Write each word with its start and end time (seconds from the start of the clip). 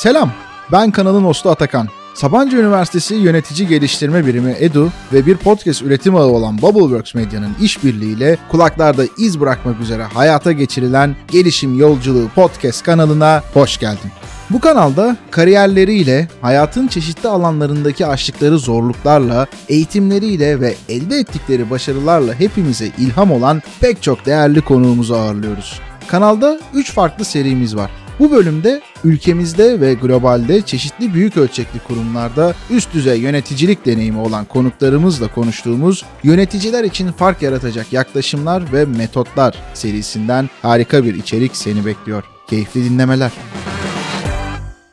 Selam, 0.00 0.32
ben 0.72 0.90
kanalın 0.90 1.24
hostu 1.24 1.50
Atakan. 1.50 1.88
Sabancı 2.14 2.56
Üniversitesi 2.56 3.14
Yönetici 3.14 3.68
Geliştirme 3.68 4.26
Birimi 4.26 4.56
EDU 4.58 4.88
ve 5.12 5.26
bir 5.26 5.36
podcast 5.36 5.82
üretim 5.82 6.16
ağı 6.16 6.26
olan 6.26 6.62
Bubbleworks 6.62 7.14
Medya'nın 7.14 7.56
işbirliğiyle 7.60 8.38
kulaklarda 8.50 9.02
iz 9.18 9.40
bırakmak 9.40 9.80
üzere 9.80 10.02
hayata 10.02 10.52
geçirilen 10.52 11.16
Gelişim 11.28 11.78
Yolculuğu 11.78 12.28
podcast 12.34 12.82
kanalına 12.82 13.42
hoş 13.54 13.78
geldin. 13.78 14.10
Bu 14.50 14.60
kanalda 14.60 15.16
kariyerleriyle, 15.30 16.28
hayatın 16.42 16.86
çeşitli 16.86 17.28
alanlarındaki 17.28 18.06
aştıkları 18.06 18.58
zorluklarla, 18.58 19.46
eğitimleriyle 19.68 20.60
ve 20.60 20.74
elde 20.88 21.16
ettikleri 21.16 21.70
başarılarla 21.70 22.34
hepimize 22.34 22.86
ilham 22.98 23.32
olan 23.32 23.62
pek 23.80 24.02
çok 24.02 24.26
değerli 24.26 24.60
konuğumuzu 24.60 25.14
ağırlıyoruz. 25.14 25.80
Kanalda 26.08 26.60
3 26.74 26.92
farklı 26.92 27.24
serimiz 27.24 27.76
var. 27.76 27.90
Bu 28.20 28.30
bölümde 28.30 28.80
ülkemizde 29.04 29.80
ve 29.80 29.94
globalde 29.94 30.62
çeşitli 30.62 31.14
büyük 31.14 31.36
ölçekli 31.36 31.78
kurumlarda 31.78 32.54
üst 32.70 32.94
düzey 32.94 33.20
yöneticilik 33.20 33.86
deneyimi 33.86 34.18
olan 34.18 34.44
konuklarımızla 34.44 35.34
konuştuğumuz 35.34 36.04
yöneticiler 36.22 36.84
için 36.84 37.12
fark 37.12 37.42
yaratacak 37.42 37.92
yaklaşımlar 37.92 38.72
ve 38.72 38.84
metotlar 38.84 39.62
serisinden 39.74 40.50
harika 40.62 41.04
bir 41.04 41.14
içerik 41.14 41.56
seni 41.56 41.86
bekliyor. 41.86 42.24
Keyifli 42.46 42.84
dinlemeler. 42.84 43.32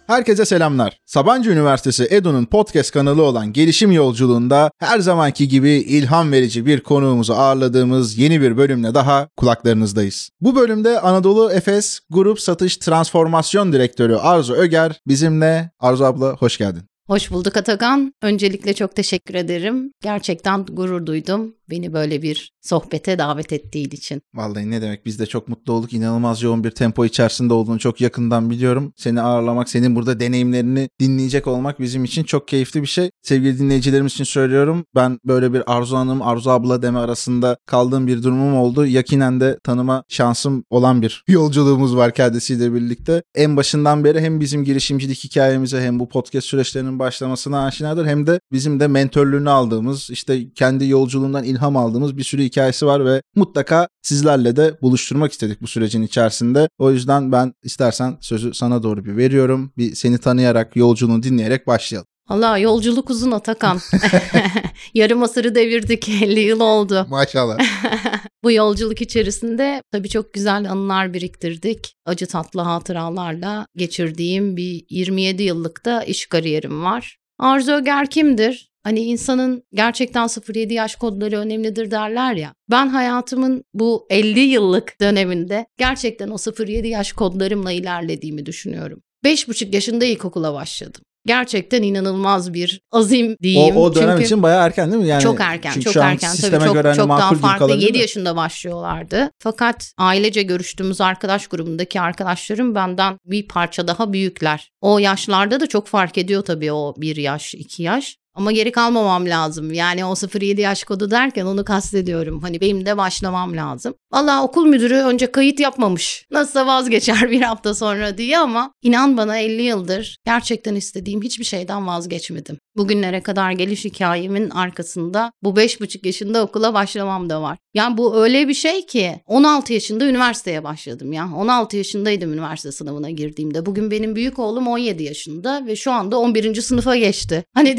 Herkese 0.08 0.46
selamlar. 0.46 1.00
Sabancı 1.06 1.52
Üniversitesi 1.52 2.08
EDU'nun 2.10 2.46
podcast 2.46 2.92
kanalı 2.92 3.24
olan 3.24 3.54
Gelişim 3.54 3.92
Yolculuğunda 3.92 4.72
her 4.80 5.00
zamanki 5.00 5.48
gibi 5.48 5.70
ilham 5.70 6.32
verici 6.32 6.66
bir 6.66 6.80
konuğumuzu 6.80 7.34
ağırladığımız 7.34 8.18
yeni 8.18 8.42
bir 8.42 8.58
bölümle 8.58 8.94
daha 8.94 9.30
kulaklarınızdayız. 9.38 10.30
Bu 10.42 10.56
bölümde 10.56 11.00
Anadolu 11.00 11.52
Efes 11.52 12.00
Grup 12.10 12.40
Satış 12.40 12.78
Transformasyon 12.78 13.74
Direktörü 13.74 14.16
Arzu 14.16 14.54
Öger 14.54 15.02
bizimle. 15.08 15.72
Arzu 15.80 16.04
abla 16.04 16.34
hoş 16.34 16.58
geldin. 16.58 16.84
Hoş 17.08 17.32
bulduk 17.32 17.58
Atakan. 17.58 18.14
Öncelikle 18.22 18.74
çok 18.74 18.96
teşekkür 18.96 19.36
ederim. 19.36 19.92
Gerçekten 20.02 20.66
gurur 20.66 21.06
duydum 21.06 21.57
beni 21.70 21.94
böyle 21.94 22.22
bir 22.22 22.52
sohbete 22.62 23.18
davet 23.18 23.54
ettiğin 23.54 23.90
için. 23.90 24.22
Vallahi 24.34 24.72
ne 24.72 24.82
demek 24.82 25.06
biz 25.06 25.20
de 25.20 25.26
çok 25.26 25.48
mutlu 25.48 25.74
olduk. 25.74 25.94
İnanılmaz 25.94 26.44
yoğun 26.44 26.64
bir 26.64 26.72
tempo 26.72 27.06
içerisinde 27.06 27.54
olduğunu 27.54 27.80
çok 27.80 28.02
yakından 28.02 28.50
biliyorum. 28.50 28.94
Seni 28.98 29.22
ağırlamak, 29.22 29.70
senin 29.70 29.96
burada 29.96 30.20
deneyimlerini 30.20 30.90
dinleyecek 31.00 31.48
olmak 31.48 31.80
bizim 31.80 32.04
için 32.04 32.24
çok 32.24 32.48
keyifli 32.48 32.82
bir 32.82 32.88
şey. 32.88 33.10
Sevgili 33.22 33.60
dinleyicilerimiz 33.60 34.12
için 34.12 34.24
söylüyorum. 34.24 34.86
Ben 34.96 35.20
böyle 35.26 35.54
bir 35.54 35.64
Arzu 35.68 35.98
Hanım, 35.98 36.22
Arzu 36.22 36.50
abla 36.50 36.82
deme 36.82 37.00
arasında 37.00 37.58
kaldığım 37.66 38.08
bir 38.08 38.24
durumum 38.24 38.58
oldu. 38.58 38.86
Yakinen 38.86 39.40
de 39.40 39.60
tanıma 39.64 40.04
şansım 40.10 40.64
olan 40.70 41.02
bir 41.02 41.24
yolculuğumuz 41.28 41.96
var 41.96 42.14
kendisiyle 42.14 42.74
birlikte. 42.74 43.24
En 43.36 43.58
başından 43.58 44.04
beri 44.04 44.22
hem 44.22 44.40
bizim 44.40 44.64
girişimcilik 44.64 45.24
hikayemize 45.24 45.82
hem 45.82 46.00
bu 46.00 46.10
podcast 46.10 46.48
süreçlerinin 46.48 47.00
başlamasına 47.00 47.66
aşinadır 47.66 48.06
hem 48.06 48.28
de 48.28 48.40
bizim 48.52 48.80
de 48.80 48.88
mentörlüğünü 48.88 49.50
aldığımız 49.50 50.10
işte 50.10 50.54
kendi 50.54 50.88
yolculuğundan 50.88 51.44
ilham 51.58 51.78
aldığımız 51.78 52.18
bir 52.18 52.24
sürü 52.24 52.44
hikayesi 52.44 52.86
var 52.86 53.06
ve 53.06 53.22
mutlaka 53.36 53.88
sizlerle 54.02 54.56
de 54.56 54.78
buluşturmak 54.82 55.32
istedik 55.32 55.62
bu 55.62 55.68
sürecin 55.68 56.02
içerisinde. 56.02 56.70
O 56.78 56.92
yüzden 56.92 57.32
ben 57.32 57.54
istersen 57.64 58.18
sözü 58.22 58.54
sana 58.54 58.84
doğru 58.84 59.06
bir 59.06 59.18
veriyorum. 59.18 59.72
Bir 59.78 59.96
seni 59.96 60.18
tanıyarak, 60.18 60.76
yolculuğunu 60.76 61.24
dinleyerek 61.24 61.68
başlayalım. 61.68 62.08
Allah 62.30 62.58
yolculuk 62.58 63.10
uzun 63.10 63.32
Atakan. 63.32 63.80
Yarım 64.94 65.24
asırı 65.24 65.56
devirdik 65.56 66.10
50 66.10 66.40
yıl 66.40 66.60
oldu. 66.60 67.06
Maşallah. 67.10 67.58
Bu 68.44 68.52
yolculuk 68.52 69.02
içerisinde 69.02 69.82
tabii 69.92 70.10
çok 70.10 70.34
güzel 70.34 70.72
anılar 70.72 71.14
biriktirdik. 71.14 71.96
Acı 72.06 72.28
tatlı 72.28 72.62
hatıralarla 72.62 73.66
geçirdiğim 73.76 74.58
bir 74.58 74.86
27 74.90 75.44
yıllık 75.44 75.86
da 75.86 76.04
iş 76.04 76.26
kariyerim 76.26 76.84
var. 76.84 77.18
Arzu 77.40 77.72
Öger 77.72 78.10
kimdir? 78.10 78.70
Hani 78.88 79.00
insanın 79.00 79.64
gerçekten 79.74 80.28
0-7 80.28 80.74
yaş 80.74 80.96
kodları 80.96 81.40
önemlidir 81.40 81.92
derler 81.92 82.34
ya. 82.34 82.54
Ben 82.72 82.88
hayatımın 82.88 83.64
bu 83.74 84.08
50 84.10 84.40
yıllık 84.40 85.02
döneminde 85.02 85.66
gerçekten 85.78 86.30
o 86.30 86.36
0-7 86.36 86.88
yaş 86.88 87.14
kodlarımla 87.14 87.72
ilerlediğimi 87.72 88.46
düşünüyorum. 88.46 89.02
5,5 89.26 89.76
yaşında 89.76 90.06
ilkokula 90.06 90.54
başladım 90.54 91.02
gerçekten 91.28 91.84
inanılmaz 91.84 92.54
bir 92.54 92.82
azim 92.92 93.36
diyeyim. 93.42 93.78
O, 93.78 93.82
o 93.82 93.96
dönem 93.96 94.10
Çünkü 94.10 94.26
için 94.26 94.44
bayağı 94.44 94.66
erken 94.66 94.92
değil 94.92 95.04
mi? 95.04 95.08
Yani 95.08 95.24
çok 95.24 95.42
erken, 95.42 95.80
çok 95.80 95.96
erken. 95.96 96.36
Tabii 96.42 96.66
çok, 96.66 96.96
çok 96.96 97.10
daha 97.10 97.34
farklı. 97.34 97.76
7 97.76 97.98
yaşında 97.98 98.36
başlıyorlardı. 98.36 99.30
Fakat 99.40 99.92
ailece 99.98 100.44
görüştüğümüz 100.44 101.02
arkadaş 101.02 101.48
grubundaki 101.48 102.02
arkadaşlarım 102.02 102.76
benden 102.76 103.18
bir 103.26 103.48
parça 103.48 103.88
daha 103.88 104.14
büyükler. 104.14 104.72
O 104.82 105.00
yaşlarda 105.00 105.60
da 105.60 105.68
çok 105.68 105.88
fark 105.88 106.18
ediyor 106.18 106.42
tabii 106.46 106.72
o 106.72 106.94
bir 106.98 107.16
yaş, 107.16 107.56
iki 107.56 107.84
yaş. 107.84 108.18
Ama 108.38 108.52
geri 108.52 108.72
kalmamam 108.72 109.26
lazım. 109.26 109.74
Yani 109.74 110.06
o 110.06 110.12
0-7 110.12 110.62
yaş 110.62 110.84
kodu 110.84 111.12
derken 111.12 111.46
onu 111.46 111.66
kastediyorum. 111.66 112.42
Hani 112.42 112.62
benim 112.62 112.86
de 112.86 112.98
başlamam 112.98 113.58
lazım. 113.58 113.94
Valla 114.14 114.44
okul 114.44 114.66
müdürü 114.66 114.96
önce 114.96 115.32
kayıt 115.32 115.60
yapmamış. 115.60 116.26
Nasılsa 116.32 116.68
vazgeçer 116.68 117.32
bir 117.32 117.42
hafta 117.42 117.74
sonra 117.74 118.18
diye 118.18 118.40
ama 118.40 118.72
inan 118.82 119.18
bana 119.18 119.38
50 119.38 119.62
yıldır 119.62 120.18
gerçekten 120.26 120.76
istediğim 120.76 121.22
hiçbir 121.22 121.44
şeyden 121.44 121.88
vazgeçmedim. 121.88 122.58
Bugünlere 122.78 123.22
kadar 123.22 123.52
geliş 123.52 123.86
hikayemin 123.86 124.50
arkasında 124.50 125.32
bu 125.44 125.50
5,5 125.50 126.06
yaşında 126.06 126.44
okula 126.44 126.74
başlamam 126.74 127.30
da 127.30 127.42
var. 127.42 127.58
Yani 127.74 127.98
bu 127.98 128.24
öyle 128.24 128.48
bir 128.48 128.54
şey 128.54 128.86
ki 128.86 129.22
16 129.26 129.74
yaşında 129.74 130.06
üniversiteye 130.06 130.64
başladım 130.64 131.14
ya. 131.14 131.30
16 131.36 131.78
yaşındaydım 131.78 132.34
üniversite 132.34 132.72
sınavına 132.72 133.10
girdiğimde. 133.10 133.66
Bugün 133.66 133.92
benim 133.92 134.16
büyük 134.16 134.40
oğlum 134.40 134.68
17 134.68 135.04
yaşında 135.04 135.66
ve 135.66 135.76
şu 135.76 135.92
anda 135.92 136.18
11. 136.20 136.62
sınıfa 136.62 136.96
geçti. 136.96 137.44
Hani 137.54 137.78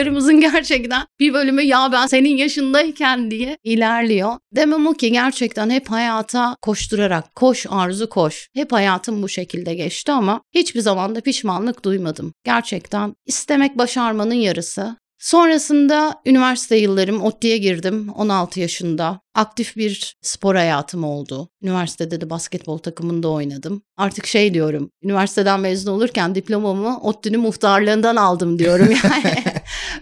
diyaloglarımızın 0.00 0.40
gerçekten 0.52 1.06
bir 1.20 1.34
bölümü 1.34 1.62
ya 1.62 1.88
ben 1.92 2.06
senin 2.06 2.36
yaşındayken 2.36 3.30
diye 3.30 3.58
ilerliyor. 3.64 4.32
Demem 4.56 4.86
o 4.86 4.94
ki 4.94 5.12
gerçekten 5.12 5.70
hep 5.70 5.90
hayata 5.90 6.56
koşturarak 6.62 7.34
koş 7.34 7.66
arzu 7.70 8.08
koş. 8.08 8.48
Hep 8.54 8.72
hayatım 8.72 9.22
bu 9.22 9.28
şekilde 9.28 9.74
geçti 9.74 10.12
ama 10.12 10.40
hiçbir 10.54 10.80
zaman 10.80 11.14
da 11.14 11.20
pişmanlık 11.20 11.84
duymadım. 11.84 12.32
Gerçekten 12.44 13.14
istemek 13.26 13.78
başarmanın 13.78 14.34
yarısı. 14.34 14.96
Sonrasında 15.20 16.20
üniversite 16.26 16.76
yıllarım 16.76 17.22
ODTÜ'ye 17.22 17.58
girdim 17.58 18.08
16 18.14 18.60
yaşında. 18.60 19.20
Aktif 19.34 19.76
bir 19.76 20.16
spor 20.22 20.54
hayatım 20.54 21.04
oldu. 21.04 21.48
Üniversitede 21.62 22.20
de 22.20 22.30
basketbol 22.30 22.78
takımında 22.78 23.28
oynadım. 23.28 23.82
Artık 23.96 24.26
şey 24.26 24.54
diyorum, 24.54 24.90
üniversiteden 25.02 25.60
mezun 25.60 25.92
olurken 25.92 26.34
diplomamı 26.34 27.00
ODTÜ'nün 27.00 27.40
muhtarlığından 27.40 28.16
aldım 28.16 28.58
diyorum 28.58 28.88
yani. 29.04 29.44